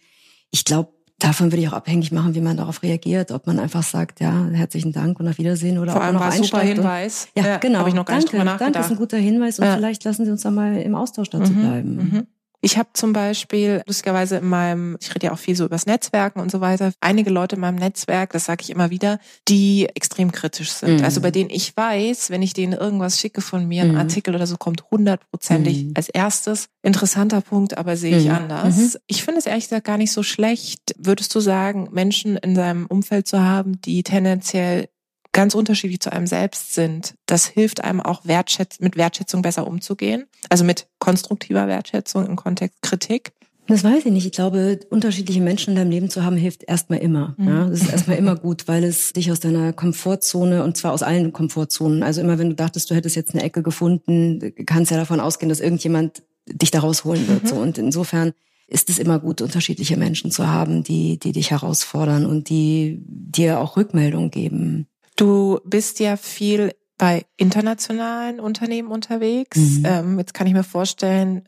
ich 0.52 0.64
glaube, 0.64 0.90
davon 1.18 1.50
würde 1.50 1.62
ich 1.62 1.68
auch 1.68 1.72
abhängig 1.72 2.12
machen, 2.12 2.36
wie 2.36 2.40
man 2.40 2.56
darauf 2.56 2.84
reagiert. 2.84 3.32
Ob 3.32 3.48
man 3.48 3.58
einfach 3.58 3.82
sagt, 3.82 4.20
ja, 4.20 4.46
herzlichen 4.52 4.92
Dank 4.92 5.18
und 5.18 5.26
auf 5.26 5.38
Wiedersehen 5.38 5.78
oder 5.78 5.92
Vor 5.92 6.00
ob 6.02 6.06
man 6.06 6.14
noch 6.14 6.20
war 6.20 6.32
super 6.32 6.60
Hinweis. 6.60 7.28
Und, 7.34 7.42
ja, 7.42 7.50
ja, 7.50 7.56
genau. 7.58 7.84
Ich 7.88 7.94
noch 7.94 8.04
gar 8.04 8.18
danke, 8.18 8.36
nicht 8.36 8.60
danke, 8.60 8.78
ist 8.78 8.90
ein 8.90 8.96
guter 8.96 9.18
Hinweis 9.18 9.58
und 9.58 9.64
ja. 9.64 9.74
vielleicht 9.74 10.04
lassen 10.04 10.24
Sie 10.24 10.30
uns 10.30 10.42
da 10.42 10.52
mal 10.52 10.76
im 10.80 10.94
Austausch 10.94 11.30
dazu 11.30 11.52
mhm. 11.52 11.60
bleiben. 11.60 11.96
Mhm. 11.96 12.26
Ich 12.60 12.76
habe 12.76 12.90
zum 12.92 13.12
Beispiel 13.12 13.82
lustigerweise 13.86 14.36
in 14.36 14.48
meinem, 14.48 14.96
ich 15.00 15.14
rede 15.14 15.26
ja 15.26 15.32
auch 15.32 15.38
viel 15.38 15.56
so 15.56 15.64
übers 15.64 15.86
Netzwerken 15.86 16.40
und 16.40 16.50
so 16.50 16.60
weiter, 16.60 16.92
einige 17.00 17.30
Leute 17.30 17.56
in 17.56 17.60
meinem 17.60 17.76
Netzwerk, 17.76 18.32
das 18.32 18.44
sage 18.44 18.62
ich 18.62 18.70
immer 18.70 18.90
wieder, 18.90 19.18
die 19.48 19.88
extrem 19.94 20.30
kritisch 20.30 20.70
sind. 20.72 20.98
Mhm. 20.98 21.04
Also 21.04 21.20
bei 21.20 21.30
denen 21.30 21.50
ich 21.50 21.76
weiß, 21.76 22.30
wenn 22.30 22.42
ich 22.42 22.52
denen 22.52 22.74
irgendwas 22.74 23.18
schicke 23.18 23.40
von 23.40 23.66
mir, 23.66 23.84
ein 23.84 23.92
mhm. 23.92 23.98
Artikel 23.98 24.34
oder 24.34 24.46
so, 24.46 24.56
kommt 24.56 24.90
hundertprozentig 24.90 25.84
mhm. 25.84 25.92
als 25.94 26.08
erstes. 26.08 26.68
Interessanter 26.82 27.40
Punkt, 27.40 27.78
aber 27.78 27.96
sehe 27.96 28.16
ich 28.18 28.26
mhm. 28.26 28.34
anders. 28.34 28.76
Mhm. 28.76 29.00
Ich 29.06 29.24
finde 29.24 29.40
es 29.40 29.46
ehrlich 29.46 29.64
gesagt 29.64 29.86
gar 29.86 29.98
nicht 29.98 30.12
so 30.12 30.22
schlecht. 30.22 30.94
Würdest 30.98 31.34
du 31.34 31.40
sagen, 31.40 31.88
Menschen 31.92 32.36
in 32.36 32.54
seinem 32.54 32.86
Umfeld 32.86 33.26
zu 33.26 33.40
haben, 33.40 33.80
die 33.80 34.02
tendenziell 34.02 34.88
ganz 35.32 35.54
unterschiedlich 35.54 36.00
zu 36.00 36.12
einem 36.12 36.26
selbst 36.26 36.74
sind, 36.74 37.14
das 37.26 37.46
hilft 37.46 37.84
einem 37.84 38.00
auch 38.00 38.24
Wertschätz 38.24 38.80
mit 38.80 38.96
Wertschätzung 38.96 39.42
besser 39.42 39.66
umzugehen. 39.66 40.26
Also 40.48 40.64
mit 40.64 40.88
konstruktiver 40.98 41.68
Wertschätzung 41.68 42.26
im 42.26 42.36
Kontext 42.36 42.82
Kritik. 42.82 43.32
Das 43.70 43.84
weiß 43.84 44.04
ich 44.04 44.12
nicht. 44.12 44.26
Ich 44.26 44.32
glaube, 44.32 44.80
unterschiedliche 44.90 45.40
Menschen 45.40 45.70
in 45.70 45.76
deinem 45.76 45.92
Leben 45.92 46.10
zu 46.10 46.24
haben, 46.24 46.36
hilft 46.36 46.64
erstmal 46.64 46.98
immer. 46.98 47.36
Mhm. 47.38 47.48
Ja, 47.48 47.68
das 47.68 47.82
ist 47.82 47.92
erstmal 47.92 48.18
immer 48.18 48.34
gut, 48.34 48.66
weil 48.66 48.82
es 48.82 49.12
dich 49.12 49.30
aus 49.30 49.38
deiner 49.38 49.72
Komfortzone 49.72 50.64
und 50.64 50.76
zwar 50.76 50.92
aus 50.92 51.04
allen 51.04 51.32
Komfortzonen. 51.32 52.02
Also 52.02 52.20
immer, 52.20 52.38
wenn 52.38 52.50
du 52.50 52.56
dachtest, 52.56 52.90
du 52.90 52.96
hättest 52.96 53.14
jetzt 53.14 53.32
eine 53.32 53.44
Ecke 53.44 53.62
gefunden, 53.62 54.52
kannst 54.66 54.90
ja 54.90 54.96
davon 54.96 55.20
ausgehen, 55.20 55.48
dass 55.48 55.60
irgendjemand 55.60 56.24
dich 56.48 56.72
da 56.72 56.80
rausholen 56.80 57.28
wird. 57.28 57.44
Mhm. 57.44 57.46
So. 57.46 57.54
Und 57.56 57.78
insofern 57.78 58.32
ist 58.66 58.90
es 58.90 58.98
immer 58.98 59.20
gut, 59.20 59.40
unterschiedliche 59.40 59.96
Menschen 59.96 60.32
zu 60.32 60.48
haben, 60.48 60.82
die, 60.82 61.18
die 61.18 61.32
dich 61.32 61.52
herausfordern 61.52 62.26
und 62.26 62.48
die 62.48 63.02
dir 63.06 63.60
auch 63.60 63.76
Rückmeldung 63.76 64.30
geben. 64.30 64.86
Du 65.20 65.60
bist 65.64 66.00
ja 66.00 66.16
viel 66.16 66.72
bei 66.96 67.26
internationalen 67.36 68.40
Unternehmen 68.40 68.90
unterwegs. 68.90 69.58
Mhm. 69.58 69.84
Ähm, 69.84 70.18
jetzt 70.18 70.32
kann 70.32 70.46
ich 70.46 70.54
mir 70.54 70.64
vorstellen, 70.64 71.44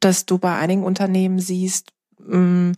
dass 0.00 0.26
du 0.26 0.38
bei 0.38 0.56
einigen 0.56 0.82
Unternehmen 0.82 1.38
siehst, 1.38 1.92
mh, 2.18 2.36
mm, 2.36 2.72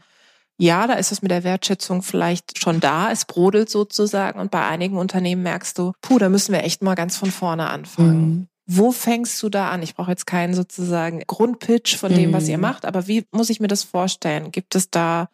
ja, 0.57 0.87
da 0.87 0.94
ist 0.94 1.12
es 1.12 1.22
mit 1.22 1.30
der 1.30 1.44
Wertschätzung 1.44 2.02
vielleicht 2.02 2.59
schon 2.61 2.78
da, 2.78 3.11
es 3.11 3.24
brodelt 3.24 3.70
sozusagen. 3.70 4.38
Und 4.38 4.50
bei 4.50 4.64
einigen 4.66 4.98
Unternehmen 4.98 5.42
merkst 5.42 5.78
du, 5.78 5.92
puh, 6.02 6.18
da 6.18 6.28
müssen 6.28 6.52
wir 6.52 6.62
echt 6.62 6.83
mal 6.83 6.94
ganz 6.94 7.16
von 7.16 7.30
vorne 7.30 7.70
anfangen. 7.70 8.20
Mhm. 8.20 8.48
Wo 8.66 8.92
fängst 8.92 9.42
du 9.42 9.48
da 9.48 9.70
an? 9.70 9.83
Ich 9.83 9.94
brauche 9.94 10.11
jetzt 10.11 10.26
keinen 10.26 10.54
sozusagen 10.54 11.22
Grundpitch 11.26 11.96
von 11.96 12.14
dem, 12.14 12.33
was 12.33 12.48
ihr 12.48 12.59
mhm. 12.59 12.62
macht, 12.62 12.85
aber 12.85 13.07
wie 13.07 13.24
muss 13.33 13.50
ich 13.50 13.61
mir 13.61 13.68
das 13.68 13.83
vorstellen? 13.83 14.52
Gibt 14.52 14.74
es 14.74 14.90
da 14.90 15.28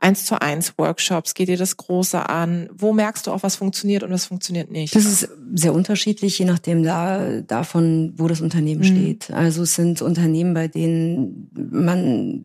eins 0.00 0.24
zu 0.24 0.40
eins 0.40 0.74
Workshops? 0.78 1.34
Geht 1.34 1.48
dir 1.48 1.56
das 1.56 1.76
Große 1.76 2.28
an? 2.28 2.68
Wo 2.72 2.92
merkst 2.92 3.26
du 3.26 3.30
auch, 3.30 3.42
was 3.42 3.56
funktioniert 3.56 4.02
und 4.02 4.10
was 4.10 4.24
funktioniert 4.24 4.70
nicht? 4.70 4.96
Das 4.96 5.04
ist 5.04 5.28
sehr 5.54 5.74
unterschiedlich, 5.74 6.38
je 6.38 6.46
nachdem 6.46 6.82
da, 6.82 7.40
davon, 7.42 8.14
wo 8.16 8.26
das 8.26 8.40
Unternehmen 8.40 8.80
mhm. 8.80 8.84
steht. 8.84 9.30
Also 9.30 9.62
es 9.62 9.74
sind 9.74 10.00
Unternehmen, 10.00 10.54
bei 10.54 10.68
denen 10.68 11.50
man 11.54 12.42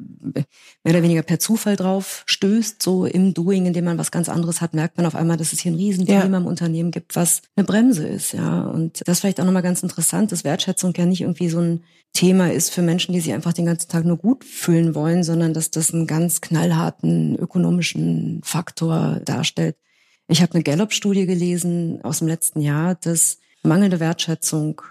mehr 0.84 0.94
oder 0.94 1.04
weniger 1.04 1.22
per 1.22 1.40
Zufall 1.40 1.78
drauf 1.78 2.24
stößt, 2.26 2.82
so 2.84 3.06
im 3.06 3.34
Doing, 3.34 3.66
indem 3.66 3.86
man 3.86 3.98
was 3.98 4.12
ganz 4.12 4.28
anderes 4.28 4.62
hat, 4.62 4.74
merkt 4.74 4.98
man 4.98 5.06
auf 5.06 5.16
einmal, 5.16 5.38
dass 5.38 5.54
es 5.54 5.62
hier 5.62 5.72
ein 5.72 5.76
Riesenthema 5.76 6.26
ja. 6.26 6.38
im 6.38 6.46
Unternehmen 6.46 6.92
gibt, 6.92 7.16
was 7.16 7.42
eine 7.56 7.66
Bremse 7.66 8.06
ist, 8.06 8.34
ja. 8.34 8.66
Und 8.66 9.02
das 9.06 9.18
ist 9.18 9.20
vielleicht 9.22 9.40
auch 9.40 9.46
nochmal 9.46 9.64
ganz 9.64 9.82
interessant, 9.82 10.32
dass 10.32 10.44
Wertschätzung 10.44 10.94
ja 10.98 11.06
nicht 11.06 11.22
irgendwie 11.22 11.50
so 11.50 11.60
ein 11.60 11.84
Thema 12.16 12.52
ist 12.52 12.70
für 12.74 12.82
Menschen, 12.82 13.14
die 13.14 13.20
sich 13.20 13.34
einfach 13.34 13.54
den 13.54 13.66
ganzen 13.66 13.90
Tag 13.90 14.06
nur 14.06 14.18
gut 14.18 14.46
fühlen 14.46 14.96
wollen, 14.96 15.24
sondern 15.24 15.54
dass 15.54 15.70
das 15.70 15.94
einen 15.94 16.08
ganz 16.08 16.40
knallharten 16.40 17.36
ökonomischen 17.46 18.42
Faktor 18.44 19.22
darstellt. 19.24 19.78
Ich 20.28 20.42
habe 20.42 20.54
eine 20.54 20.64
Gallup-Studie 20.64 21.26
gelesen 21.26 22.00
aus 22.04 22.20
dem 22.20 22.28
letzten 22.28 22.62
Jahr, 22.62 22.96
dass 22.96 23.38
mangelnde 23.64 24.00
Wertschätzung 24.00 24.82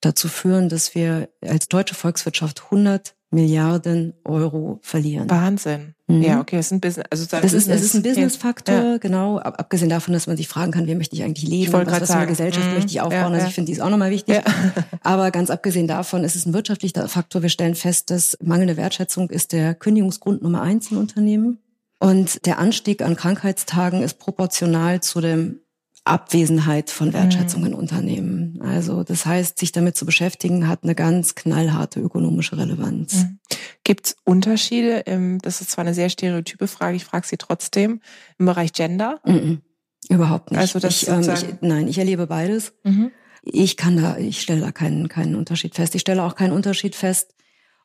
dazu 0.00 0.28
führen, 0.28 0.68
dass 0.68 0.94
wir 0.94 1.28
als 1.40 1.68
deutsche 1.68 1.94
Volkswirtschaft 1.94 2.64
100 2.64 3.14
Milliarden 3.32 4.12
Euro 4.26 4.78
verlieren. 4.82 5.30
Wahnsinn. 5.30 5.94
Mhm. 6.06 6.22
Ja, 6.22 6.40
okay, 6.40 6.56
das 6.56 6.66
ist 6.66 6.72
ein 6.72 6.80
Business. 6.80 7.06
Also 7.08 7.24
das 7.24 7.40
Business, 7.40 7.66
ist, 7.66 7.74
es 7.74 7.82
ist 7.82 7.94
ein 7.94 8.02
Business-Faktor, 8.02 8.74
ja. 8.74 8.96
genau. 8.98 9.38
Abgesehen 9.38 9.88
davon, 9.88 10.12
dass 10.12 10.26
man 10.26 10.36
sich 10.36 10.48
fragen 10.48 10.70
kann, 10.70 10.86
wie 10.86 10.94
möchte 10.94 11.16
ich 11.16 11.22
eigentlich 11.22 11.48
leben, 11.48 11.62
ich 11.62 11.72
was, 11.72 12.02
was 12.02 12.10
für 12.10 12.18
eine 12.18 12.26
Gesellschaft 12.26 12.68
mhm. 12.68 12.74
möchte 12.74 12.90
ich 12.90 13.00
aufbauen. 13.00 13.32
Ja, 13.32 13.38
also 13.38 13.46
ich 13.46 13.54
finde, 13.54 13.66
die 13.66 13.72
ist 13.72 13.80
auch 13.80 13.88
nochmal 13.88 14.10
wichtig. 14.10 14.38
Aber 15.02 15.30
ganz 15.30 15.48
abgesehen 15.48 15.86
davon 15.86 16.24
ist 16.24 16.36
es 16.36 16.44
ein 16.44 16.52
wirtschaftlicher 16.52 17.08
Faktor. 17.08 17.40
Wir 17.40 17.48
stellen 17.48 17.74
fest, 17.74 18.10
dass 18.10 18.36
mangelnde 18.42 18.76
Wertschätzung 18.76 19.30
ist 19.30 19.52
der 19.52 19.74
Kündigungsgrund 19.74 20.42
Nummer 20.42 20.60
eins 20.60 20.90
in 20.90 20.98
Unternehmen. 20.98 21.58
Und 22.02 22.46
der 22.46 22.58
Anstieg 22.58 23.00
an 23.00 23.14
Krankheitstagen 23.14 24.02
ist 24.02 24.18
proportional 24.18 25.00
zu 25.00 25.20
dem 25.20 25.60
Abwesenheit 26.04 26.90
von 26.90 27.12
Wertschätzung 27.12 27.60
mhm. 27.60 27.68
in 27.68 27.74
Unternehmen. 27.74 28.60
Also 28.60 29.04
das 29.04 29.24
heißt, 29.24 29.56
sich 29.56 29.70
damit 29.70 29.96
zu 29.96 30.04
beschäftigen, 30.04 30.66
hat 30.66 30.82
eine 30.82 30.96
ganz 30.96 31.36
knallharte 31.36 32.00
ökonomische 32.00 32.58
Relevanz. 32.58 33.14
Mhm. 33.14 33.38
Gibt 33.84 34.06
es 34.08 34.16
Unterschiede? 34.24 34.98
Im, 35.06 35.38
das 35.38 35.60
ist 35.60 35.70
zwar 35.70 35.84
eine 35.84 35.94
sehr 35.94 36.08
stereotype 36.08 36.66
Frage, 36.66 36.96
ich 36.96 37.04
frage 37.04 37.24
sie 37.28 37.36
trotzdem, 37.36 38.00
im 38.36 38.46
Bereich 38.46 38.72
Gender? 38.72 39.20
Mhm. 39.24 39.60
Überhaupt 40.08 40.50
nicht. 40.50 40.58
Also 40.58 40.80
das 40.80 41.02
ich, 41.02 41.08
ähm, 41.08 41.20
ich, 41.20 41.44
nein, 41.60 41.86
ich 41.86 41.98
erlebe 41.98 42.26
beides. 42.26 42.72
Mhm. 42.82 43.12
Ich 43.44 43.76
kann 43.76 43.96
da, 43.96 44.16
ich 44.18 44.40
stelle 44.40 44.60
da 44.60 44.72
keinen, 44.72 45.08
keinen 45.08 45.36
Unterschied 45.36 45.76
fest. 45.76 45.94
Ich 45.94 46.00
stelle 46.00 46.24
auch 46.24 46.34
keinen 46.34 46.52
Unterschied 46.52 46.96
fest, 46.96 47.31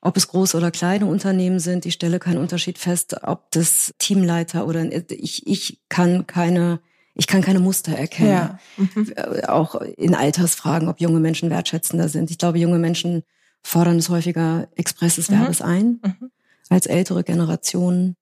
ob 0.02 0.18
es 0.18 0.28
große 0.28 0.56
oder 0.58 0.72
kleine 0.72 1.06
Unternehmen 1.06 1.60
sind. 1.60 1.86
Ich 1.86 1.94
stelle 1.94 2.20
keinen 2.20 2.38
Unterschied 2.38 2.78
fest, 2.78 3.16
ob 3.24 3.52
das 3.52 3.94
Teamleiter 3.98 4.68
oder 4.68 4.86
ich, 5.12 5.48
ich 5.48 5.80
kann 5.90 6.28
keine 6.28 6.80
ich 7.20 7.26
kann 7.26 7.42
keine 7.42 7.60
Muster 7.60 7.94
erkennen. 7.94 8.30
Ja. 8.30 8.60
Mhm. 8.78 9.14
Äh, 9.16 9.48
auch 9.48 9.76
in 9.76 10.14
Altersfragen, 10.14 10.88
ob 10.88 11.02
junge 11.02 11.20
Menschen 11.20 11.50
wertschätzender 11.50 12.10
sind. 12.10 12.30
Ich 12.30 12.38
glaube, 12.38 12.60
junge 12.60 12.78
Menschen 12.78 13.24
fordern 13.64 13.98
es 13.98 14.10
häufiger 14.10 14.68
expresses 14.76 15.28
Verbes 15.28 15.60
mhm. 15.60 15.66
ein 15.66 16.00
mhm. 16.04 16.32
als 16.70 16.86
ältere 16.86 17.24
Generationen 17.24 18.16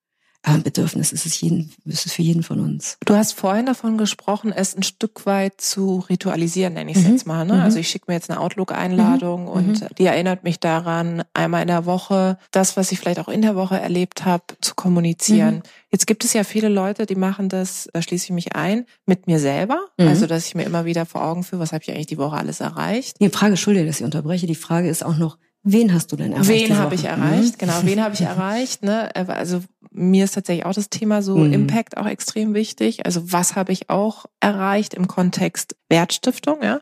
ein 0.46 0.64
Bedürfnis 0.64 1.12
ist 1.12 1.26
es, 1.26 1.42
jeden, 1.42 1.72
ist 1.86 2.06
es 2.06 2.14
für 2.14 2.22
jeden 2.22 2.44
von 2.44 2.60
uns. 2.60 2.98
Du 3.06 3.16
hast 3.16 3.34
vorhin 3.34 3.66
davon 3.66 3.98
gesprochen, 3.98 4.52
es 4.52 4.76
ein 4.76 4.84
Stück 4.84 5.26
weit 5.26 5.60
zu 5.60 6.06
ritualisieren, 6.10 6.74
nenne 6.74 6.92
ich 6.92 6.98
es 6.98 7.04
mhm. 7.04 7.12
jetzt 7.12 7.26
mal. 7.26 7.46
Ne? 7.46 7.56
Mhm. 7.56 7.62
Also 7.62 7.80
ich 7.80 7.90
schicke 7.90 8.06
mir 8.08 8.14
jetzt 8.16 8.30
eine 8.30 8.40
Outlook-Einladung 8.40 9.44
mhm. 9.44 9.48
und 9.48 9.82
mhm. 9.82 9.88
die 9.98 10.06
erinnert 10.06 10.44
mich 10.44 10.60
daran, 10.60 11.24
einmal 11.34 11.64
in 11.64 11.68
der 11.68 11.86
Woche 11.86 12.38
das, 12.52 12.78
was 12.78 12.92
ich 12.92 13.00
vielleicht 13.00 13.20
auch 13.20 13.28
in 13.28 13.42
der 13.42 13.56
Woche 13.56 13.80
erlebt 13.80 14.26
habe, 14.26 14.44
zu 14.62 14.76
kommunizieren. 14.76 15.56
Mhm. 15.56 15.64
Jetzt 15.92 16.08
gibt 16.08 16.24
es 16.26 16.34
ja 16.34 16.44
viele 16.44 16.70
Leute, 16.70 17.06
die 17.06 17.16
machen 17.16 17.50
das, 17.50 17.90
da 17.94 18.02
schließe 18.02 18.26
ich 18.26 18.32
mich 18.32 18.56
ein, 18.56 18.86
mit 19.06 19.28
mir 19.28 19.40
selber. 19.40 19.80
Mhm. 19.98 20.08
Also 20.08 20.28
dass 20.28 20.46
ich 20.46 20.54
mir 20.54 20.64
immer 20.64 20.86
wieder 20.86 21.06
vor 21.06 21.24
Augen 21.24 21.44
führe, 21.44 21.62
was 21.62 21.72
habe 21.72 21.84
ich 21.84 21.90
eigentlich 21.90 22.08
die 22.08 22.18
Woche 22.18 22.38
alles 22.38 22.60
erreicht. 22.60 23.20
Die 23.20 23.30
Frage, 23.30 23.54
Entschuldige, 23.54 23.88
dass 23.88 24.00
ich 24.00 24.06
unterbreche, 24.06 24.46
die 24.46 24.56
Frage 24.56 24.90
ist 24.90 25.04
auch 25.04 25.18
noch, 25.18 25.38
Wen 25.68 25.92
hast 25.94 26.12
du 26.12 26.16
denn 26.16 26.32
erreicht? 26.32 26.48
Wen 26.48 26.78
habe 26.78 26.94
ich 26.94 27.06
erreicht? 27.06 27.54
Mhm. 27.54 27.58
Genau, 27.58 27.74
wen 27.82 28.04
habe 28.04 28.14
ich 28.14 28.22
erreicht? 28.22 28.84
Ne? 28.84 29.14
Also 29.16 29.62
mir 29.90 30.26
ist 30.26 30.36
tatsächlich 30.36 30.66
auch 30.66 30.74
das 30.74 30.92
Thema 30.92 31.24
so 31.24 31.38
mhm. 31.38 31.54
Impact 31.54 31.98
auch 31.98 32.06
extrem 32.06 32.54
wichtig. 32.54 33.06
Also 33.06 33.32
was 33.32 33.56
habe 33.56 33.72
ich 33.72 33.90
auch 33.90 34.28
erreicht 34.40 34.94
im 34.94 35.08
Kontext 35.08 35.76
Wertstiftung? 35.90 36.62
Ja. 36.62 36.80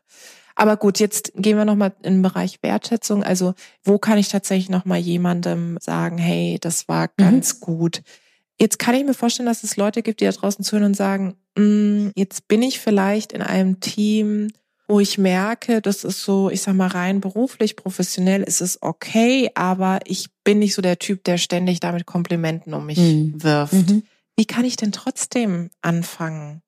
Aber 0.56 0.76
gut, 0.76 1.00
jetzt 1.00 1.32
gehen 1.36 1.58
wir 1.58 1.64
nochmal 1.64 1.94
in 2.04 2.16
den 2.16 2.22
Bereich 2.22 2.60
Wertschätzung. 2.62 3.24
Also 3.24 3.54
wo 3.86 3.98
kann 3.98 4.18
ich 4.18 4.28
tatsächlich 4.28 4.70
nochmal 4.70 5.00
jemandem 5.00 5.78
sagen, 5.80 6.18
hey, 6.18 6.58
das 6.60 6.90
war 6.90 7.06
mhm. 7.06 7.24
ganz 7.24 7.56
mhm. 7.56 7.60
gut. 7.62 8.02
Jetzt 8.60 8.80
kann 8.80 8.96
ich 8.96 9.06
mir 9.06 9.14
vorstellen, 9.14 9.48
dass 9.48 9.64
es 9.64 9.78
Leute 9.78 10.04
gibt, 10.04 10.20
die 10.20 10.26
da 10.26 10.32
draußen 10.32 10.64
zuhören 10.66 10.88
und 10.88 10.98
sagen, 10.98 11.36
mm, 11.58 12.10
jetzt 12.16 12.50
bin 12.50 12.62
ich 12.62 12.80
vielleicht 12.80 13.32
in 13.32 13.42
einem 13.42 13.80
Team, 13.80 14.50
wo 14.94 15.00
ich 15.00 15.18
merke, 15.18 15.82
das 15.82 16.04
ist 16.04 16.24
so, 16.24 16.52
ich 16.52 16.62
sag 16.62 16.76
mal 16.76 16.88
rein 16.88 17.20
beruflich, 17.20 17.76
professionell 17.76 18.44
ist 18.44 18.62
es 18.62 18.78
okay, 18.84 19.50
aber 19.56 20.02
ich 20.06 20.28
bin 20.44 20.60
nicht 20.60 20.76
so 20.76 20.84
der 20.84 21.00
Typ, 21.00 21.24
der 21.24 21.40
ständig 21.40 21.80
damit 21.80 22.06
Komplimenten 22.06 22.76
um 22.76 22.86
mich 22.86 23.00
mhm. 23.00 23.42
wirft. 23.42 23.74
Mhm. 23.74 24.04
Wie 24.38 24.46
kann 24.46 24.66
ich 24.66 24.76
denn 24.76 24.92
trotzdem 24.92 25.72
anfangen, 25.82 26.62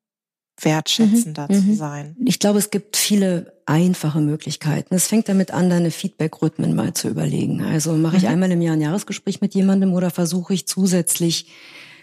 wertschätzender 0.60 1.46
mhm. 1.52 1.54
zu 1.54 1.62
mhm. 1.62 1.76
sein? 1.76 2.16
Ich 2.26 2.40
glaube, 2.40 2.58
es 2.58 2.72
gibt 2.72 2.98
viele 2.98 3.54
einfache 3.68 4.22
Möglichkeiten. 4.22 4.96
Es 4.96 5.06
fängt 5.06 5.30
damit 5.30 5.52
an, 5.52 5.70
deine 5.70 5.92
Feedback-Rhythmen 5.92 6.74
mal 6.74 6.96
zu 6.96 7.10
überlegen. 7.10 7.62
Also 7.62 7.94
mache 7.94 8.18
ich 8.18 8.24
mhm. 8.24 8.30
einmal 8.30 8.52
im 8.52 8.62
Jahr 8.62 8.74
ein 8.74 8.82
Jahresgespräch 8.82 9.40
mit 9.40 9.54
jemandem 9.54 9.94
oder 9.94 10.10
versuche 10.10 10.56
ich 10.56 10.68
zusätzlich 10.68 11.46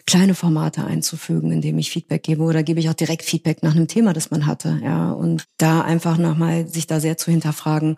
kleine 0.07 0.35
Formate 0.35 0.85
einzufügen, 0.85 1.53
indem 1.53 1.79
ich 1.79 1.91
Feedback 1.91 2.23
gebe 2.23 2.43
oder 2.43 2.62
gebe 2.62 2.81
ich 2.81 2.88
auch 2.88 2.95
direkt 2.95 3.23
Feedback 3.23 3.62
nach 3.62 3.75
einem 3.75 3.88
Thema, 3.88 4.12
das 4.12 4.31
man 4.31 4.47
hatte, 4.47 4.81
ja, 4.83 5.12
und 5.12 5.45
da 5.59 5.83
einfach 5.83 6.19
nochmal 6.19 6.67
sich 6.67 6.87
da 6.87 7.01
sehr 7.01 7.17
zu 7.17 7.31
hinterfragen, 7.31 7.97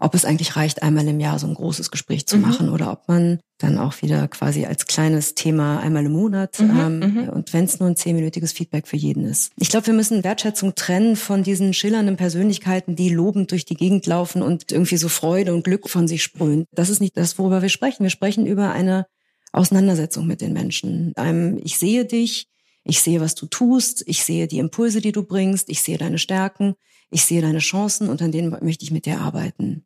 ob 0.00 0.14
es 0.14 0.24
eigentlich 0.24 0.56
reicht, 0.56 0.82
einmal 0.82 1.06
im 1.06 1.20
Jahr 1.20 1.38
so 1.38 1.46
ein 1.46 1.54
großes 1.54 1.90
Gespräch 1.90 2.26
zu 2.26 2.36
mhm. 2.36 2.42
machen 2.42 2.68
oder 2.70 2.90
ob 2.90 3.06
man 3.06 3.38
dann 3.58 3.78
auch 3.78 4.00
wieder 4.00 4.26
quasi 4.28 4.64
als 4.64 4.86
kleines 4.86 5.34
Thema 5.34 5.78
einmal 5.80 6.06
im 6.06 6.12
Monat 6.12 6.58
mhm, 6.58 6.80
ähm, 6.80 6.98
mhm. 6.98 7.28
und 7.28 7.52
wenn 7.52 7.66
es 7.66 7.78
nur 7.78 7.90
ein 7.90 7.96
zehnminütiges 7.96 8.52
Feedback 8.52 8.88
für 8.88 8.96
jeden 8.96 9.26
ist. 9.26 9.52
Ich 9.58 9.68
glaube, 9.68 9.88
wir 9.88 9.94
müssen 9.94 10.24
Wertschätzung 10.24 10.74
trennen 10.74 11.16
von 11.16 11.42
diesen 11.42 11.74
schillernden 11.74 12.16
Persönlichkeiten, 12.16 12.96
die 12.96 13.10
lobend 13.10 13.50
durch 13.50 13.66
die 13.66 13.76
Gegend 13.76 14.06
laufen 14.06 14.40
und 14.40 14.72
irgendwie 14.72 14.96
so 14.96 15.10
Freude 15.10 15.54
und 15.54 15.64
Glück 15.64 15.90
von 15.90 16.08
sich 16.08 16.22
sprühen. 16.22 16.64
Das 16.72 16.88
ist 16.88 17.00
nicht 17.00 17.16
das, 17.18 17.38
worüber 17.38 17.60
wir 17.60 17.68
sprechen. 17.68 18.02
Wir 18.02 18.10
sprechen 18.10 18.46
über 18.46 18.72
eine 18.72 19.06
Auseinandersetzung 19.52 20.26
mit 20.26 20.40
den 20.40 20.52
Menschen. 20.52 21.12
Einem, 21.16 21.58
ich 21.62 21.78
sehe 21.78 22.04
dich, 22.04 22.48
ich 22.84 23.00
sehe, 23.00 23.20
was 23.20 23.34
du 23.34 23.46
tust, 23.46 24.02
ich 24.06 24.24
sehe 24.24 24.46
die 24.46 24.58
Impulse, 24.58 25.00
die 25.00 25.12
du 25.12 25.22
bringst, 25.22 25.68
ich 25.68 25.82
sehe 25.82 25.98
deine 25.98 26.18
Stärken, 26.18 26.74
ich 27.10 27.24
sehe 27.24 27.42
deine 27.42 27.58
Chancen 27.58 28.08
und 28.08 28.22
an 28.22 28.32
denen 28.32 28.56
möchte 28.62 28.84
ich 28.84 28.90
mit 28.90 29.06
dir 29.06 29.20
arbeiten. 29.20 29.84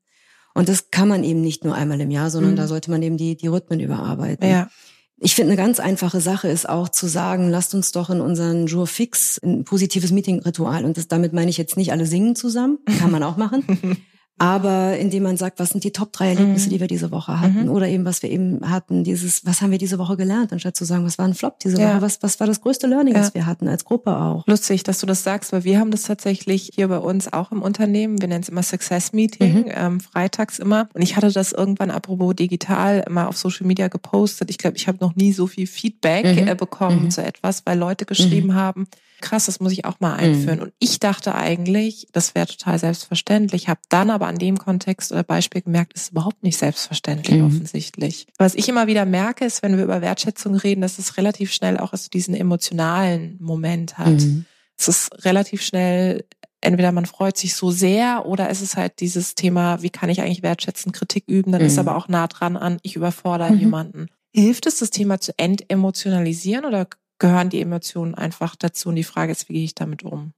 Und 0.55 0.69
das 0.69 0.91
kann 0.91 1.09
man 1.09 1.25
eben 1.25 1.41
nicht 1.41 1.65
nur 1.65 1.75
einmal 1.75 2.01
im 2.01 2.11
Jahr, 2.11 2.31
sondern 2.31 2.53
mhm. 2.53 2.57
da 2.57 2.69
sollte 2.69 2.91
man 2.91 3.03
eben 3.03 3.17
die, 3.17 3.37
die 3.37 3.49
Rhythmen 3.49 3.81
überarbeiten. 3.81 4.49
Ja. 4.49 4.71
Ich 5.17 5.35
finde, 5.35 5.53
eine 5.53 5.63
ganz 5.63 5.81
einfache 5.81 6.21
Sache 6.21 6.49
ist 6.49 6.69
auch 6.69 6.89
zu 6.89 7.07
sagen, 7.07 7.49
lasst 7.49 7.75
uns 7.75 7.93
doch 7.93 8.11
in 8.11 8.21
unseren 8.21 8.67
Jour 8.67 8.87
fix 8.87 9.41
ein 9.43 9.65
positives 9.65 10.11
Meeting-Ritual. 10.13 10.85
Und 10.85 10.97
das, 10.97 11.09
damit 11.09 11.33
meine 11.33 11.51
ich 11.51 11.57
jetzt 11.57 11.77
nicht 11.77 11.93
alle 11.93 12.07
singen 12.07 12.37
zusammen, 12.37 12.79
kann 12.99 13.11
man 13.11 13.23
auch 13.23 13.37
machen. 13.37 13.65
aber 14.39 14.99
indem 14.99 15.23
man 15.23 15.37
sagt, 15.37 15.61
was 15.61 15.71
sind 15.71 15.85
die 15.85 15.93
Top 15.93 16.13
drei 16.13 16.31
Erlebnisse, 16.31 16.67
mhm. 16.67 16.71
die 16.71 16.81
wir 16.81 16.87
diese 16.89 17.13
Woche 17.13 17.41
hatten, 17.41 17.65
mhm. 17.65 17.71
oder 17.71 17.87
eben 17.89 18.05
was 18.05 18.23
wir 18.23 18.31
eben 18.31 18.69
hatten, 18.69 19.05
dieses, 19.05 19.47
was 19.47 19.63
haben 19.63 19.71
wir 19.71 19.79
diese 19.79 19.99
Woche 19.99 20.17
gelernt, 20.17 20.53
anstatt 20.53 20.77
zu 20.77 20.85
sagen, 20.85 21.05
was 21.05 21.19
war 21.19 21.27
ein 21.27 21.35
Flop 21.35 21.61
diese 21.61 21.81
ja. 21.81 21.91
Woche, 21.91 22.03
was, 22.03 22.23
was 22.23 22.41
war 22.41 22.49
das 22.49 22.61
größte 22.61 22.89
Learning, 22.89 23.15
ja. 23.15 23.21
was 23.21 23.35
wir 23.35 23.47
hatten 23.47 23.69
als 23.69 23.85
Gruppe 23.85 24.17
auch. 24.17 24.45
Lustig, 24.47 24.83
dass 24.83 24.99
du 24.99 25.07
das 25.07 25.23
sagst, 25.23 25.53
weil 25.53 25.63
wir 25.63 25.79
haben 25.79 25.93
das 25.93 26.03
tatsächlich 26.03 26.71
hier 26.75 26.89
bei 26.89 26.99
uns 26.99 27.33
auch 27.33 27.53
im 27.53 27.63
Unternehmen, 27.63 28.21
wir 28.21 28.27
nennen 28.27 28.43
es 28.43 28.49
immer 28.49 28.65
Success 28.65 29.13
Meeting, 29.13 29.67
mhm. 29.67 29.73
ähm, 29.73 30.01
freitags 30.01 30.59
immer. 30.59 30.89
Und 30.95 31.03
ich 31.03 31.17
hatte 31.17 31.31
das 31.31 31.53
irgendwann 31.53 31.91
apropos 31.91 32.35
digital 32.35 33.05
mal 33.09 33.27
auf 33.27 33.37
Social 33.37 33.67
Media 33.67 33.87
gepostet. 33.87 34.51
Ich 34.51 34.59
glaube, 34.59 34.77
ich 34.77 34.89
habe 34.89 34.99
noch 35.01 35.15
nie 35.15 35.33
so 35.33 35.47
viel 35.47 35.69
Feedback 35.69 36.25
mhm. 36.25 36.49
äh, 36.49 36.55
bekommen 36.57 37.05
mhm. 37.05 37.11
zu 37.11 37.23
etwas, 37.23 37.63
weil 37.67 37.79
Leute 37.79 38.05
geschrieben 38.05 38.49
mhm. 38.49 38.55
haben, 38.55 38.87
krass, 39.25 39.47
das 39.47 39.59
muss 39.59 39.73
ich 39.73 39.85
auch 39.85 40.01
mal 40.01 40.15
einführen. 40.15 40.61
Und 40.61 40.73
ich 40.79 41.01
dachte 41.01 41.35
eigentlich, 41.35 42.07
das 42.13 42.35
wäre 42.35 42.47
total 42.47 42.79
selbstverständlich, 42.79 43.69
habe 43.69 43.81
dann 43.89 44.11
aber 44.11 44.24
an 44.27 44.39
dem 44.39 44.59
Kontext 44.59 45.13
oder 45.13 45.23
Beispiel 45.23 45.63
gemerkt, 45.63 45.95
ist 45.95 46.13
überhaupt 46.13 46.43
nicht 46.43 46.59
selbstverständlich 46.59 47.39
mhm. 47.39 47.47
offensichtlich. 47.47 48.27
Was 48.39 48.55
ich 48.55 48.69
immer 48.69 48.87
wieder 48.87 49.05
merke, 49.05 49.45
ist, 49.45 49.63
wenn 49.63 49.77
wir 49.77 49.85
über 49.85 50.01
Wertschätzung 50.01 50.55
reden, 50.55 50.81
dass 50.81 50.99
es 50.99 51.17
relativ 51.17 51.53
schnell 51.53 51.79
auch 51.79 51.93
also 51.93 52.09
diesen 52.09 52.35
emotionalen 52.35 53.37
Moment 53.41 53.99
hat. 53.99 54.21
Mhm. 54.21 54.47
Es 54.77 54.89
ist 54.89 55.25
relativ 55.25 55.63
schnell 55.63 56.25
entweder 56.65 56.93
man 56.93 57.07
freut 57.07 57.37
sich 57.37 57.55
so 57.55 57.71
sehr 57.71 58.27
oder 58.27 58.49
es 58.51 58.61
ist 58.61 58.77
halt 58.77 59.01
dieses 59.01 59.35
Thema, 59.35 59.83
wie 59.83 59.91
kann 59.91 60.09
ich 60.09 60.21
eigentlich 60.21 60.43
wertschätzen, 60.43 60.93
Kritik 60.93 61.25
üben, 61.27 61.53
dann 61.53 61.61
mhm. 61.61 61.67
ist 61.67 61.79
aber 61.79 61.97
auch 61.97 62.09
nah 62.09 62.27
dran 62.27 62.57
an, 62.57 62.79
ich 62.83 62.97
überfordere 62.97 63.53
mhm. 63.53 63.59
jemanden. 63.59 64.07
Hilft 64.35 64.67
es, 64.67 64.79
das 64.79 64.91
Thema 64.91 65.21
zu 65.21 65.33
entemotionalisieren 65.37 66.65
oder 66.65 66.89
gehören 67.19 67.51
die 67.51 67.61
Emotionen 67.61 68.15
einfach 68.15 68.57
dazu. 68.57 68.89
Und 68.89 68.97
die 68.97 69.05
Frage 69.05 69.33
ist, 69.33 69.49
wie 69.49 69.55
gehe 69.55 69.65
ich 69.65 69.75
damit 69.75 70.03
um? 70.03 70.33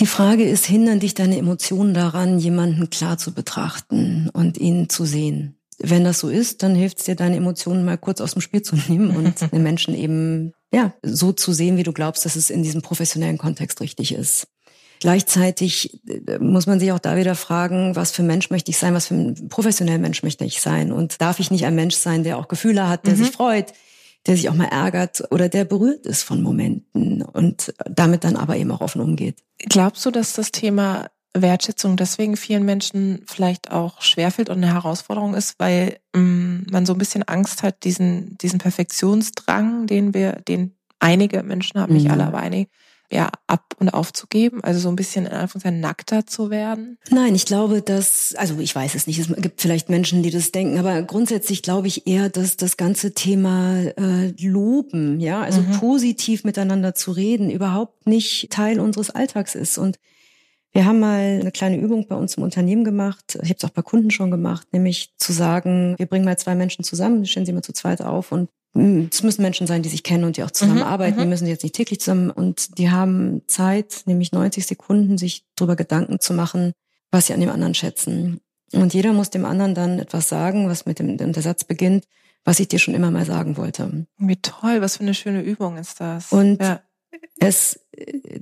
Die 0.00 0.06
Frage 0.06 0.44
ist, 0.44 0.64
hindern 0.64 1.00
dich 1.00 1.14
deine 1.14 1.38
Emotionen 1.38 1.92
daran, 1.92 2.38
jemanden 2.38 2.88
klar 2.88 3.18
zu 3.18 3.34
betrachten 3.34 4.30
und 4.32 4.56
ihn 4.56 4.88
zu 4.88 5.04
sehen? 5.04 5.56
Wenn 5.80 6.04
das 6.04 6.20
so 6.20 6.28
ist, 6.28 6.62
dann 6.62 6.74
hilft 6.74 6.98
es 6.98 7.04
dir, 7.04 7.16
deine 7.16 7.36
Emotionen 7.36 7.84
mal 7.84 7.98
kurz 7.98 8.20
aus 8.20 8.32
dem 8.32 8.42
Spiel 8.42 8.62
zu 8.62 8.76
nehmen 8.88 9.16
und 9.16 9.52
den 9.52 9.62
Menschen 9.62 9.94
eben 9.94 10.52
ja 10.72 10.92
so 11.02 11.32
zu 11.32 11.52
sehen, 11.52 11.76
wie 11.76 11.82
du 11.82 11.92
glaubst, 11.92 12.24
dass 12.24 12.36
es 12.36 12.50
in 12.50 12.62
diesem 12.62 12.82
professionellen 12.82 13.38
Kontext 13.38 13.80
richtig 13.80 14.12
ist. 14.12 14.46
Gleichzeitig 15.00 16.00
äh, 16.08 16.38
muss 16.38 16.66
man 16.66 16.80
sich 16.80 16.92
auch 16.92 16.98
da 16.98 17.16
wieder 17.16 17.34
fragen, 17.34 17.94
was 17.94 18.10
für 18.10 18.22
ein 18.22 18.26
Mensch 18.26 18.50
möchte 18.50 18.70
ich 18.70 18.78
sein, 18.78 18.94
was 18.94 19.06
für 19.08 19.14
ein 19.14 19.48
professioneller 19.48 19.98
Mensch 19.98 20.22
möchte 20.22 20.44
ich 20.44 20.60
sein 20.60 20.92
und 20.92 21.20
darf 21.20 21.38
ich 21.38 21.50
nicht 21.50 21.66
ein 21.66 21.74
Mensch 21.74 21.94
sein, 21.94 22.24
der 22.24 22.38
auch 22.38 22.48
Gefühle 22.48 22.88
hat, 22.88 23.06
der 23.06 23.14
mhm. 23.14 23.18
sich 23.18 23.30
freut, 23.30 23.72
der 24.28 24.36
sich 24.36 24.48
auch 24.48 24.54
mal 24.54 24.66
ärgert 24.66 25.24
oder 25.30 25.48
der 25.48 25.64
berührt 25.64 26.06
ist 26.06 26.22
von 26.22 26.42
Momenten 26.42 27.22
und 27.22 27.74
damit 27.84 28.24
dann 28.24 28.36
aber 28.36 28.56
eben 28.56 28.70
auch 28.70 28.82
offen 28.82 29.00
umgeht. 29.00 29.42
Glaubst 29.58 30.04
du, 30.06 30.10
dass 30.10 30.34
das 30.34 30.52
Thema 30.52 31.10
Wertschätzung 31.34 31.96
deswegen 31.96 32.36
vielen 32.36 32.64
Menschen 32.64 33.22
vielleicht 33.26 33.70
auch 33.70 34.02
schwerfällt 34.02 34.50
und 34.50 34.58
eine 34.58 34.72
Herausforderung 34.72 35.34
ist, 35.34 35.58
weil 35.58 35.98
ähm, 36.14 36.66
man 36.70 36.86
so 36.86 36.92
ein 36.92 36.98
bisschen 36.98 37.22
Angst 37.22 37.62
hat, 37.62 37.84
diesen, 37.84 38.36
diesen 38.38 38.58
Perfektionsdrang, 38.58 39.86
den 39.86 40.14
wir, 40.14 40.32
den 40.32 40.74
einige 40.98 41.42
Menschen 41.42 41.80
haben, 41.80 41.94
nicht 41.94 42.06
mhm. 42.06 42.12
alle, 42.12 42.26
aber 42.26 42.38
einige, 42.38 42.70
ja, 43.10 43.30
ab 43.46 43.74
und 43.78 43.88
aufzugeben? 43.88 44.62
Also 44.62 44.80
so 44.80 44.88
ein 44.88 44.96
bisschen 44.96 45.26
in 45.26 45.32
Anführungszeichen 45.32 45.80
nackter 45.80 46.26
zu 46.26 46.50
werden? 46.50 46.98
Nein, 47.10 47.34
ich 47.34 47.46
glaube, 47.46 47.80
dass, 47.80 48.34
also 48.36 48.58
ich 48.58 48.74
weiß 48.74 48.94
es 48.94 49.06
nicht, 49.06 49.18
es 49.18 49.28
gibt 49.36 49.60
vielleicht 49.60 49.88
Menschen, 49.88 50.22
die 50.22 50.30
das 50.30 50.52
denken, 50.52 50.78
aber 50.78 51.02
grundsätzlich 51.02 51.62
glaube 51.62 51.86
ich 51.86 52.06
eher, 52.06 52.28
dass 52.28 52.56
das 52.56 52.76
ganze 52.76 53.14
Thema 53.14 53.80
äh, 53.96 54.34
Loben, 54.40 55.20
ja, 55.20 55.40
also 55.40 55.62
mhm. 55.62 55.72
positiv 55.72 56.44
miteinander 56.44 56.94
zu 56.94 57.12
reden, 57.12 57.50
überhaupt 57.50 58.06
nicht 58.06 58.50
Teil 58.50 58.78
unseres 58.78 59.10
Alltags 59.10 59.54
ist. 59.54 59.78
Und 59.78 59.98
wir 60.72 60.84
haben 60.84 61.00
mal 61.00 61.38
eine 61.40 61.50
kleine 61.50 61.78
Übung 61.78 62.06
bei 62.08 62.14
uns 62.14 62.34
im 62.34 62.42
Unternehmen 62.42 62.84
gemacht. 62.84 63.38
Ich 63.42 63.48
habe 63.48 63.56
es 63.56 63.64
auch 63.64 63.70
bei 63.70 63.82
Kunden 63.82 64.10
schon 64.10 64.30
gemacht, 64.30 64.68
nämlich 64.72 65.14
zu 65.16 65.32
sagen, 65.32 65.94
wir 65.96 66.06
bringen 66.06 66.26
mal 66.26 66.38
zwei 66.38 66.54
Menschen 66.54 66.84
zusammen, 66.84 67.24
stellen 67.24 67.46
sie 67.46 67.52
mal 67.52 67.62
zu 67.62 67.72
zweit 67.72 68.02
auf 68.02 68.32
und 68.32 68.50
es 68.74 69.22
müssen 69.22 69.42
Menschen 69.42 69.66
sein, 69.66 69.82
die 69.82 69.88
sich 69.88 70.02
kennen 70.02 70.24
und 70.24 70.36
die 70.36 70.42
auch 70.42 70.50
zusammenarbeiten. 70.50 71.16
Mhm, 71.16 71.20
die 71.20 71.24
mhm. 71.24 71.30
müssen 71.30 71.46
jetzt 71.46 71.62
nicht 71.62 71.74
täglich 71.74 72.00
zusammen 72.00 72.30
und 72.30 72.78
die 72.78 72.90
haben 72.90 73.42
Zeit, 73.46 74.02
nämlich 74.06 74.32
90 74.32 74.66
Sekunden, 74.66 75.18
sich 75.18 75.44
darüber 75.56 75.76
Gedanken 75.76 76.20
zu 76.20 76.34
machen, 76.34 76.72
was 77.10 77.26
sie 77.26 77.34
an 77.34 77.40
dem 77.40 77.50
anderen 77.50 77.74
schätzen. 77.74 78.40
Und 78.72 78.92
jeder 78.92 79.12
muss 79.12 79.30
dem 79.30 79.46
anderen 79.46 79.74
dann 79.74 79.98
etwas 79.98 80.28
sagen, 80.28 80.68
was 80.68 80.86
mit 80.86 80.98
dem 80.98 81.16
der 81.16 81.42
Satz 81.42 81.64
beginnt, 81.64 82.04
was 82.44 82.60
ich 82.60 82.68
dir 82.68 82.78
schon 82.78 82.94
immer 82.94 83.10
mal 83.10 83.24
sagen 83.24 83.56
wollte. 83.56 84.06
Wie 84.18 84.36
toll, 84.36 84.80
was 84.80 84.98
für 84.98 85.02
eine 85.02 85.14
schöne 85.14 85.42
Übung 85.42 85.78
ist 85.78 86.00
das. 86.00 86.32
Und 86.32 86.60
ja. 86.60 86.80
es 87.40 87.80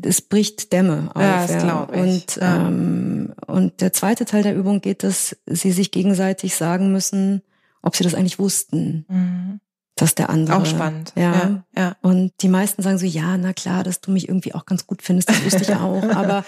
es 0.02 0.22
bricht 0.22 0.72
Dämme 0.72 1.10
auf. 1.14 1.22
Ja, 1.22 1.46
das 1.46 1.62
glaube 1.62 1.94
ich. 1.94 2.00
Und, 2.00 2.36
ja. 2.36 2.68
ähm, 2.68 3.34
und 3.46 3.80
der 3.80 3.92
zweite 3.92 4.24
Teil 4.24 4.42
der 4.42 4.56
Übung 4.56 4.80
geht, 4.80 5.02
dass 5.02 5.36
sie 5.46 5.72
sich 5.72 5.90
gegenseitig 5.90 6.54
sagen 6.56 6.92
müssen, 6.92 7.42
ob 7.82 7.96
sie 7.96 8.04
das 8.04 8.14
eigentlich 8.14 8.38
wussten. 8.38 9.06
Mhm. 9.08 9.60
Dass 9.96 10.14
der 10.14 10.30
andere. 10.30 10.58
Auch 10.58 10.66
spannend. 10.66 11.12
Ja, 11.16 11.32
ja, 11.32 11.64
ja. 11.76 11.96
Und 12.02 12.32
die 12.42 12.48
meisten 12.48 12.82
sagen 12.82 12.98
so, 12.98 13.06
ja, 13.06 13.36
na 13.38 13.52
klar, 13.52 13.82
dass 13.82 14.00
du 14.00 14.10
mich 14.10 14.28
irgendwie 14.28 14.54
auch 14.54 14.66
ganz 14.66 14.86
gut 14.86 15.02
findest, 15.02 15.30
das 15.30 15.44
wusste 15.44 15.62
ich 15.62 15.74
auch. 15.74 16.02
Aber 16.14 16.44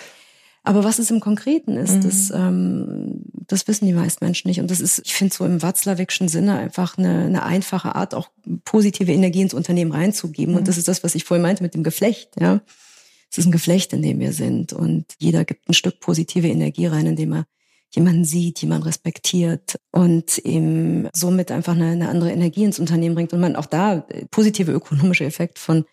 aber 0.69 0.85
was 0.85 0.99
es 0.99 1.11
im 1.11 1.21
Konkreten 1.21 1.79
ist, 1.79 1.95
mhm. 1.95 2.01
das, 2.03 2.31
ähm, 2.31 3.23
das 3.33 3.67
wissen 3.69 3.87
die 3.87 3.95
meisten 3.95 4.23
Menschen 4.23 4.49
nicht. 4.49 4.61
Und 4.61 4.71
das 4.71 4.81
ist, 4.81 4.99
ich 4.99 5.15
finde, 5.15 5.35
so 5.35 5.47
im 5.47 5.63
Watzlawickschen 5.63 6.29
Sinne 6.29 6.59
einfach 6.59 6.99
eine, 6.99 7.25
eine 7.25 7.43
einfache 7.43 7.95
Art, 7.95 8.15
auch 8.15 8.29
positive 8.67 9.11
Energie 9.11 9.41
ins 9.41 9.55
Unternehmen 9.55 9.93
reinzugeben. 9.93 10.53
Mhm. 10.53 10.59
Und 10.59 10.69
das 10.69 10.77
ist 10.77 10.87
das, 10.87 11.03
was 11.03 11.15
ich 11.15 11.25
vorhin 11.25 11.41
meinte 11.41 11.63
mit 11.63 11.73
dem 11.73 11.85
Geflecht. 11.85 12.33
Ja, 12.39 12.61
Es 13.31 13.39
ist 13.39 13.47
ein 13.47 13.53
Geflecht, 13.53 13.95
in 13.95 14.03
dem 14.03 14.21
wir 14.21 14.35
sind. 14.35 14.75
Und 14.75 15.07
jeder 15.19 15.47
gibt 15.47 15.71
ein 15.71 15.75
Stück 15.75 16.01
positive 16.01 16.49
Energie 16.49 16.87
rein, 16.87 17.07
indem 17.07 17.33
er 17.33 17.47
jemanden 17.91 18.25
sieht, 18.25 18.61
jemanden 18.61 18.85
respektiert 18.85 19.79
und 19.91 20.39
eben 20.39 21.09
somit 21.13 21.51
einfach 21.51 21.75
eine, 21.75 21.87
eine 21.87 22.09
andere 22.09 22.33
Energie 22.33 22.65
ins 22.65 22.79
Unternehmen 22.79 23.15
bringt. 23.15 23.33
Und 23.33 23.41
man 23.41 23.57
auch 23.57 23.67
da 23.67 24.05
äh, 24.09 24.27
positive 24.31 24.73
ökonomische 24.73 25.25
Effekt 25.25 25.59
von 25.59 25.85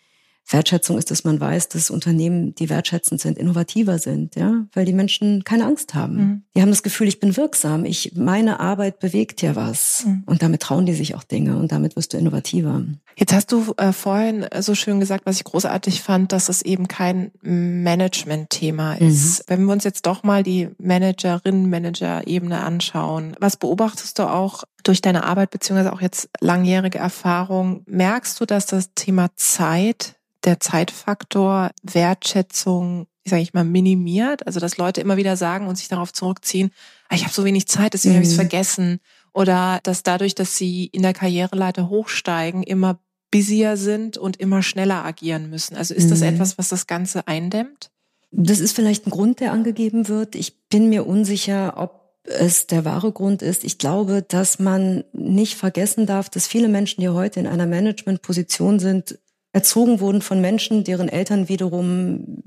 Wertschätzung 0.47 0.97
ist, 0.97 1.10
dass 1.10 1.23
man 1.23 1.39
weiß, 1.39 1.69
dass 1.69 1.89
Unternehmen, 1.89 2.53
die 2.53 2.69
wertschätzend 2.69 3.19
sind, 3.19 3.38
innovativer 3.38 3.97
sind, 3.97 4.36
ja, 4.36 4.65
weil 4.73 4.86
die 4.86 4.93
Menschen 4.93 5.43
keine 5.43 5.65
Angst 5.65 5.95
haben. 5.95 6.15
Mhm. 6.15 6.43
Die 6.55 6.62
haben 6.62 6.69
das 6.69 6.84
Gefühl, 6.84 7.08
ich 7.08 7.19
bin 7.19 7.36
wirksam, 7.36 7.84
ich, 7.86 8.13
meine 8.15 8.60
Arbeit 8.60 8.99
bewegt 8.99 9.41
ja 9.41 9.55
was. 9.55 10.03
Mhm. 10.05 10.23
Und 10.27 10.43
damit 10.43 10.62
trauen 10.62 10.86
die 10.86 10.93
sich 10.93 11.15
auch 11.15 11.23
Dinge 11.23 11.58
und 11.58 11.71
damit 11.71 11.95
wirst 11.95 12.13
du 12.13 12.17
innovativer. 12.17 12.84
Jetzt 13.15 13.34
hast 13.34 13.51
du 13.51 13.73
äh, 13.77 13.91
vorhin 13.91 14.45
so 14.60 14.75
schön 14.75 14.99
gesagt, 14.99 15.25
was 15.25 15.38
ich 15.38 15.45
großartig 15.45 16.01
fand, 16.01 16.31
dass 16.31 16.49
es 16.49 16.62
eben 16.62 16.88
kein 16.88 17.31
Management-Thema 17.41 18.95
mhm. 18.99 19.08
ist. 19.08 19.39
Mhm. 19.39 19.43
Wenn 19.47 19.65
wir 19.65 19.73
uns 19.73 19.84
jetzt 19.84 20.05
doch 20.05 20.23
mal 20.23 20.43
die 20.43 20.69
Managerin, 20.77 21.69
Manager-Ebene 21.69 22.60
anschauen, 22.62 23.36
was 23.39 23.58
beobachtest 23.58 24.19
du 24.19 24.23
auch 24.23 24.63
durch 24.84 25.01
deine 25.01 25.23
Arbeit 25.23 25.49
beziehungsweise 25.49 25.91
auch 25.91 26.01
jetzt 26.01 26.29
langjährige 26.39 26.99
Erfahrung? 26.99 27.84
Merkst 27.88 28.39
du, 28.39 28.45
dass 28.45 28.67
das 28.67 28.93
Thema 28.93 29.29
Zeit 29.36 30.15
der 30.45 30.60
Zeitfaktor 30.60 31.71
Wertschätzung, 31.84 33.08
sage 33.25 33.41
ich 33.41 33.53
mal, 33.53 33.63
minimiert. 33.63 34.45
Also 34.47 34.60
dass 34.60 34.77
Leute 34.77 35.01
immer 35.01 35.17
wieder 35.17 35.38
sagen 35.38 35.67
und 35.67 35.77
sich 35.77 35.88
darauf 35.88 36.13
zurückziehen, 36.13 36.71
ah, 37.10 37.15
ich 37.15 37.23
habe 37.23 37.34
so 37.34 37.45
wenig 37.45 37.67
Zeit, 37.67 37.93
deswegen 37.93 38.13
mhm. 38.13 38.17
habe 38.17 38.25
ich 38.25 38.31
es 38.31 38.36
vergessen. 38.36 38.99
Oder 39.34 39.79
dass 39.84 40.03
dadurch, 40.03 40.36
dass 40.36 40.58
sie 40.58 40.86
in 40.86 41.01
der 41.01 41.13
Karriereleiter 41.13 41.89
hochsteigen, 41.89 42.63
immer 42.63 42.99
busier 43.31 43.75
sind 43.75 44.17
und 44.17 44.38
immer 44.38 44.63
schneller 44.63 45.03
agieren 45.03 45.49
müssen. 45.49 45.75
Also 45.75 45.93
ist 45.93 46.10
das 46.10 46.21
mhm. 46.21 46.27
etwas, 46.27 46.58
was 46.58 46.69
das 46.69 46.88
Ganze 46.88 47.27
eindämmt? 47.27 47.91
Das 48.31 48.60
ist 48.60 48.73
vielleicht 48.73 49.08
ein 49.08 49.12
Grund, 49.12 49.39
der 49.39 49.51
angegeben 49.51 50.08
wird. 50.08 50.36
Ich 50.36 50.67
bin 50.69 50.89
mir 50.89 51.05
unsicher, 51.05 51.73
ob 51.77 52.05
es 52.23 52.67
der 52.67 52.86
wahre 52.86 53.12
Grund 53.12 53.41
ist. 53.41 53.63
Ich 53.63 53.77
glaube, 53.77 54.23
dass 54.27 54.60
man 54.60 55.03
nicht 55.13 55.55
vergessen 55.55 56.05
darf, 56.05 56.29
dass 56.29 56.47
viele 56.47 56.67
Menschen, 56.67 57.01
die 57.01 57.10
heute 57.10 57.39
in 57.39 57.47
einer 57.47 57.67
Managementposition 57.67 58.79
sind, 58.79 59.19
erzogen 59.55 60.01
wurden 60.01 60.21
von 60.21 60.41
Menschen, 60.41 60.83
deren 60.83 61.07
Eltern 61.07 61.47
wiederum 61.47 62.43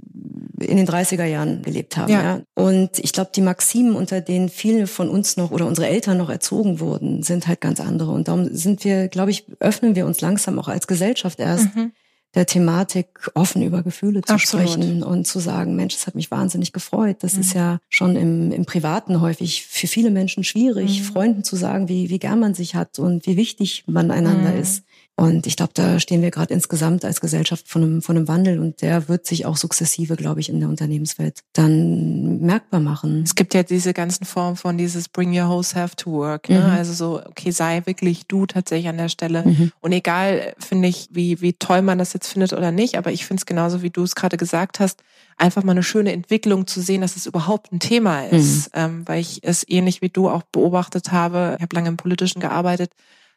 in 0.61 0.77
den 0.77 0.87
30er 0.87 1.25
Jahren 1.25 1.63
gelebt 1.63 1.97
haben. 1.97 2.13
Ja. 2.13 2.23
ja. 2.23 2.41
Und 2.55 2.99
ich 2.99 3.15
glaube, 3.15 3.31
die 3.35 3.41
Maximen, 3.41 3.97
unter 3.97 4.21
denen 4.21 4.51
viele 4.51 4.87
von 4.87 5.09
uns 5.09 5.39
noch 5.39 5.51
oder 5.51 5.67
unsere 5.67 5.89
Eltern 5.89 6.19
noch 6.19 6.29
erzogen 6.29 6.81
wurden, 6.81 7.23
sind 7.23 7.47
halt 7.47 7.63
ganz 7.63 7.81
andere. 7.81 8.11
Und 8.11 8.29
darum 8.29 8.55
sind 8.55 8.85
wir, 8.85 9.09
glaube 9.09 9.31
ich, 9.31 9.47
öffnen 9.59 9.97
wir 9.97 10.05
uns 10.05 10.21
langsam 10.21 10.59
auch 10.59 10.69
als 10.69 10.87
Gesellschaft 10.87 11.41
erst. 11.41 11.75
Mhm 11.75 11.93
der 12.35 12.47
Thematik 12.47 13.31
offen 13.35 13.63
über 13.63 13.83
Gefühle 13.83 14.21
zu 14.23 14.35
Absolut. 14.35 14.69
sprechen 14.69 15.03
und 15.03 15.27
zu 15.27 15.39
sagen, 15.39 15.77
Mensch, 15.77 15.95
das 15.95 16.07
hat 16.07 16.15
mich 16.15 16.31
wahnsinnig 16.31 16.73
gefreut. 16.73 17.17
Das 17.21 17.35
mhm. 17.35 17.41
ist 17.41 17.55
ja 17.55 17.79
schon 17.89 18.17
im, 18.17 18.53
im 18.53 18.67
Privaten 18.67 19.21
häufig 19.21 19.65
für 19.67 19.87
viele 19.87 20.11
Menschen 20.11 20.45
schwierig, 20.45 21.01
mhm. 21.01 21.05
Freunden 21.05 21.45
zu 21.45 21.57
sagen, 21.57 21.89
wie, 21.89 22.11
wie 22.11 22.19
gern 22.19 22.39
man 22.39 22.55
sich 22.55 22.75
hat 22.75 22.99
und 22.99 23.27
wie 23.27 23.37
wichtig 23.37 23.85
man 23.87 24.11
einander 24.11 24.53
mhm. 24.53 24.61
ist. 24.61 24.85
Und 25.21 25.49
ich 25.49 25.57
glaube, 25.57 25.73
da 25.75 25.99
stehen 25.99 26.23
wir 26.23 26.31
gerade 26.31 26.55
insgesamt 26.55 27.05
als 27.05 27.21
Gesellschaft 27.21 27.67
von 27.67 27.83
einem, 27.83 28.03
von 28.03 28.17
einem 28.17 28.29
Wandel 28.29 28.61
und 28.61 28.83
der 28.83 29.09
wird 29.09 29.27
sich 29.27 29.47
auch 29.47 29.57
sukzessive, 29.57 30.15
glaube 30.15 30.39
ich, 30.39 30.49
in 30.49 30.61
der 30.61 30.69
Unternehmenswelt 30.69 31.41
dann 31.55 32.39
merkbar 32.39 32.79
machen. 32.79 33.25
Es 33.25 33.35
gibt 33.35 33.53
ja 33.53 33.65
diese 33.65 33.93
ganzen 33.93 34.27
Formen 34.27 34.55
von 34.55 34.79
dieses 34.79 35.09
Bring 35.09 35.37
your 35.37 35.49
whole 35.49 35.65
self 35.65 35.97
to 35.97 36.13
work. 36.13 36.49
Ne? 36.49 36.61
Mhm. 36.61 36.71
Also 36.71 36.93
so, 36.93 37.21
okay, 37.27 37.51
sei 37.51 37.83
wirklich 37.85 38.29
du 38.29 38.47
tatsächlich 38.47 38.87
an 38.89 38.97
der 38.97 39.09
Stelle. 39.09 39.43
Mhm. 39.45 39.73
Und 39.81 39.91
egal, 39.91 40.55
finde 40.61 40.87
ich, 40.87 41.09
wie, 41.11 41.41
wie 41.41 41.55
toll 41.55 41.83
man 41.83 41.99
das 41.99 42.13
jetzt 42.13 42.29
findet 42.29 42.53
oder 42.53 42.71
nicht, 42.71 42.97
aber 42.97 43.11
ich 43.11 43.27
finde 43.27 43.41
es 43.41 43.47
genauso, 43.47 43.83
wie 43.83 43.91
du 43.91 44.05
es 44.05 44.15
gerade 44.15 44.37
gesagt 44.37 44.79
hast, 44.79 45.03
einfach 45.37 45.65
mal 45.65 45.73
eine 45.73 45.83
schöne 45.83 46.13
Entwicklung 46.13 46.69
zu 46.69 46.81
sehen, 46.81 47.01
dass 47.01 47.17
es 47.17 47.27
überhaupt 47.27 47.73
ein 47.73 47.81
Thema 47.81 48.23
ist. 48.27 48.69
Mhm. 48.69 48.81
Ähm, 48.81 49.03
weil 49.07 49.21
ich 49.21 49.41
es 49.43 49.69
ähnlich 49.69 50.01
wie 50.01 50.11
du 50.11 50.29
auch 50.29 50.45
beobachtet 50.45 51.11
habe, 51.11 51.57
ich 51.57 51.63
habe 51.63 51.75
lange 51.75 51.89
im 51.89 51.97
Politischen 51.97 52.39
gearbeitet, 52.39 52.93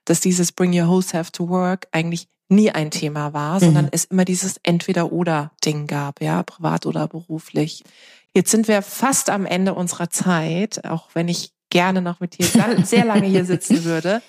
dass 0.05 0.19
dieses 0.19 0.51
Bring 0.51 0.77
Your 0.77 0.87
Whole 0.87 1.03
Self 1.03 1.31
to 1.31 1.49
Work 1.49 1.87
eigentlich 1.91 2.27
nie 2.49 2.71
ein 2.71 2.91
Thema 2.91 3.33
war, 3.33 3.55
mhm. 3.55 3.59
sondern 3.59 3.89
es 3.91 4.05
immer 4.05 4.25
dieses 4.25 4.57
Entweder-Oder-Ding 4.63 5.87
gab, 5.87 6.21
ja, 6.21 6.43
privat 6.43 6.85
oder 6.85 7.07
beruflich. 7.07 7.83
Jetzt 8.33 8.51
sind 8.51 8.67
wir 8.67 8.81
fast 8.81 9.29
am 9.29 9.45
Ende 9.45 9.73
unserer 9.73 10.09
Zeit, 10.09 10.85
auch 10.85 11.09
wenn 11.13 11.27
ich 11.27 11.53
gerne 11.69 12.01
noch 12.01 12.19
mit 12.19 12.37
dir 12.37 12.45
sehr 12.83 13.05
lange 13.05 13.27
hier 13.27 13.45
sitzen 13.45 13.83
würde 13.83 14.21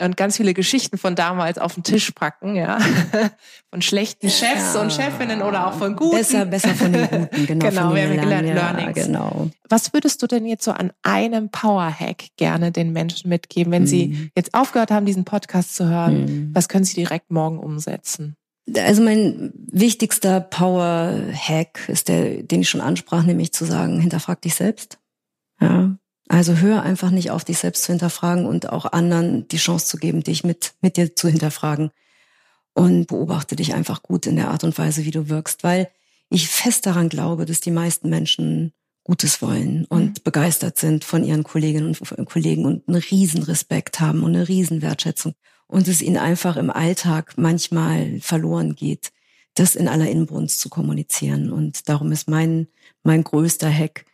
und 0.00 0.16
ganz 0.16 0.36
viele 0.36 0.54
Geschichten 0.54 0.96
von 0.98 1.14
damals 1.14 1.58
auf 1.58 1.74
den 1.74 1.82
Tisch 1.82 2.12
packen, 2.12 2.54
ja. 2.54 2.78
Von 3.70 3.82
schlechten 3.82 4.30
Chefs 4.30 4.74
ja. 4.74 4.80
und 4.80 4.92
Chefinnen 4.92 5.42
oder 5.42 5.66
auch 5.66 5.74
von 5.74 5.94
guten. 5.94 6.16
Besser, 6.16 6.46
besser 6.46 6.74
von 6.74 6.90
den 6.90 7.06
guten, 7.06 7.28
genau. 7.46 7.68
genau, 7.68 7.94
wir 7.94 8.02
haben 8.04 8.16
gelernt, 8.16 8.48
ja, 8.48 8.54
Learnings. 8.54 8.94
Genau. 8.94 9.50
Was 9.68 9.92
würdest 9.92 10.22
du 10.22 10.26
denn 10.26 10.46
jetzt 10.46 10.64
so 10.64 10.70
an 10.70 10.90
einem 11.02 11.50
Power-Hack 11.50 12.28
gerne 12.36 12.72
den 12.72 12.92
Menschen 12.92 13.28
mitgeben, 13.28 13.70
wenn 13.70 13.82
mm. 13.82 13.86
sie 13.86 14.06
mhm. 14.08 14.30
jetzt 14.34 14.54
aufgehört 14.54 14.90
haben, 14.90 15.04
diesen 15.04 15.24
Podcast 15.24 15.76
zu 15.76 15.86
hören? 15.86 16.24
Mm. 16.24 16.54
Was 16.54 16.68
können 16.68 16.84
sie 16.84 16.94
direkt 16.94 17.30
morgen 17.30 17.58
umsetzen? 17.58 18.36
Also 18.74 19.02
mein 19.02 19.52
wichtigster 19.54 20.40
Power-Hack 20.40 21.88
ist 21.88 22.08
der, 22.08 22.42
den 22.42 22.62
ich 22.62 22.70
schon 22.70 22.80
ansprach, 22.80 23.24
nämlich 23.24 23.52
zu 23.52 23.66
sagen, 23.66 24.00
hinterfrag 24.00 24.40
dich 24.40 24.54
selbst. 24.54 24.98
Ja, 25.60 25.96
also 26.28 26.56
hör 26.56 26.82
einfach 26.82 27.10
nicht 27.10 27.30
auf, 27.30 27.44
dich 27.44 27.58
selbst 27.58 27.84
zu 27.84 27.92
hinterfragen 27.92 28.46
und 28.46 28.70
auch 28.70 28.92
anderen 28.92 29.48
die 29.48 29.56
Chance 29.56 29.86
zu 29.86 29.96
geben, 29.96 30.22
dich 30.22 30.44
mit, 30.44 30.74
mit 30.80 30.96
dir 30.96 31.14
zu 31.14 31.28
hinterfragen. 31.28 31.90
Und 32.74 33.06
beobachte 33.06 33.56
dich 33.56 33.74
einfach 33.74 34.02
gut 34.02 34.26
in 34.26 34.36
der 34.36 34.50
Art 34.50 34.62
und 34.62 34.78
Weise, 34.78 35.04
wie 35.04 35.10
du 35.10 35.28
wirkst, 35.28 35.64
weil 35.64 35.90
ich 36.28 36.48
fest 36.48 36.86
daran 36.86 37.08
glaube, 37.08 37.44
dass 37.44 37.60
die 37.60 37.72
meisten 37.72 38.08
Menschen 38.08 38.72
Gutes 39.02 39.40
wollen 39.40 39.86
und 39.86 40.18
mhm. 40.18 40.22
begeistert 40.22 40.78
sind 40.78 41.02
von 41.02 41.24
ihren 41.24 41.42
Kolleginnen 41.42 41.96
und 41.96 42.28
Kollegen 42.28 42.66
und 42.66 42.86
einen 42.86 42.98
riesen 42.98 43.42
Respekt 43.42 44.00
haben 44.00 44.22
und 44.22 44.36
eine 44.36 44.48
riesen 44.48 44.82
Wertschätzung 44.82 45.34
und 45.66 45.88
es 45.88 46.02
ihnen 46.02 46.18
einfach 46.18 46.56
im 46.56 46.70
Alltag 46.70 47.34
manchmal 47.36 48.20
verloren 48.20 48.74
geht, 48.74 49.10
das 49.54 49.76
in 49.76 49.88
aller 49.88 50.10
Inbrunst 50.10 50.60
zu 50.60 50.68
kommunizieren. 50.68 51.50
Und 51.50 51.88
darum 51.88 52.12
ist 52.12 52.28
mein, 52.28 52.68
mein 53.02 53.24
größter 53.24 53.72
Hack, 53.72 54.04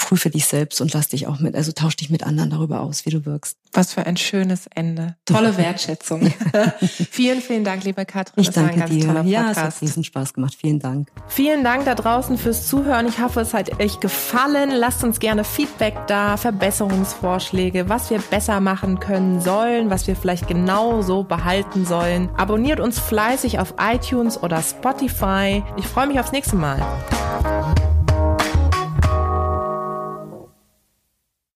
prüfe 0.00 0.30
dich 0.30 0.46
selbst 0.46 0.80
und 0.80 0.92
lass 0.92 1.08
dich 1.08 1.28
auch 1.28 1.38
mit, 1.38 1.54
also 1.54 1.70
tausch 1.72 1.94
dich 1.94 2.10
mit 2.10 2.24
anderen 2.24 2.50
darüber 2.50 2.80
aus, 2.80 3.06
wie 3.06 3.10
du 3.10 3.24
wirkst. 3.26 3.56
Was 3.72 3.92
für 3.92 4.06
ein 4.06 4.16
schönes 4.16 4.66
Ende. 4.74 5.14
Tolle 5.26 5.56
Wertschätzung. 5.56 6.32
vielen, 7.10 7.40
vielen 7.40 7.62
Dank, 7.62 7.84
liebe 7.84 8.04
Katrin. 8.04 8.40
Ich 8.40 8.48
das 8.48 8.56
danke 8.56 8.86
dir. 8.86 9.22
Ja, 9.26 9.50
es 9.52 9.58
hat 9.58 9.80
riesen 9.80 10.02
Spaß 10.02 10.34
gemacht. 10.34 10.56
Vielen 10.58 10.80
Dank. 10.80 11.08
Vielen 11.28 11.62
Dank 11.62 11.84
da 11.84 11.94
draußen 11.94 12.38
fürs 12.38 12.66
Zuhören. 12.66 13.06
Ich 13.06 13.20
hoffe, 13.20 13.40
es 13.40 13.54
hat 13.54 13.80
euch 13.80 14.00
gefallen. 14.00 14.70
Lasst 14.70 15.04
uns 15.04 15.20
gerne 15.20 15.44
Feedback 15.44 15.94
da, 16.08 16.36
Verbesserungsvorschläge, 16.36 17.88
was 17.88 18.10
wir 18.10 18.18
besser 18.18 18.60
machen 18.60 18.98
können 18.98 19.40
sollen, 19.40 19.90
was 19.90 20.06
wir 20.06 20.16
vielleicht 20.16 20.48
genau 20.48 21.02
so 21.02 21.22
behalten 21.22 21.84
sollen. 21.84 22.30
Abonniert 22.36 22.80
uns 22.80 22.98
fleißig 22.98 23.58
auf 23.58 23.74
iTunes 23.78 24.42
oder 24.42 24.62
Spotify. 24.62 25.62
Ich 25.76 25.86
freue 25.86 26.06
mich 26.06 26.18
aufs 26.18 26.32
nächste 26.32 26.56
Mal. 26.56 26.80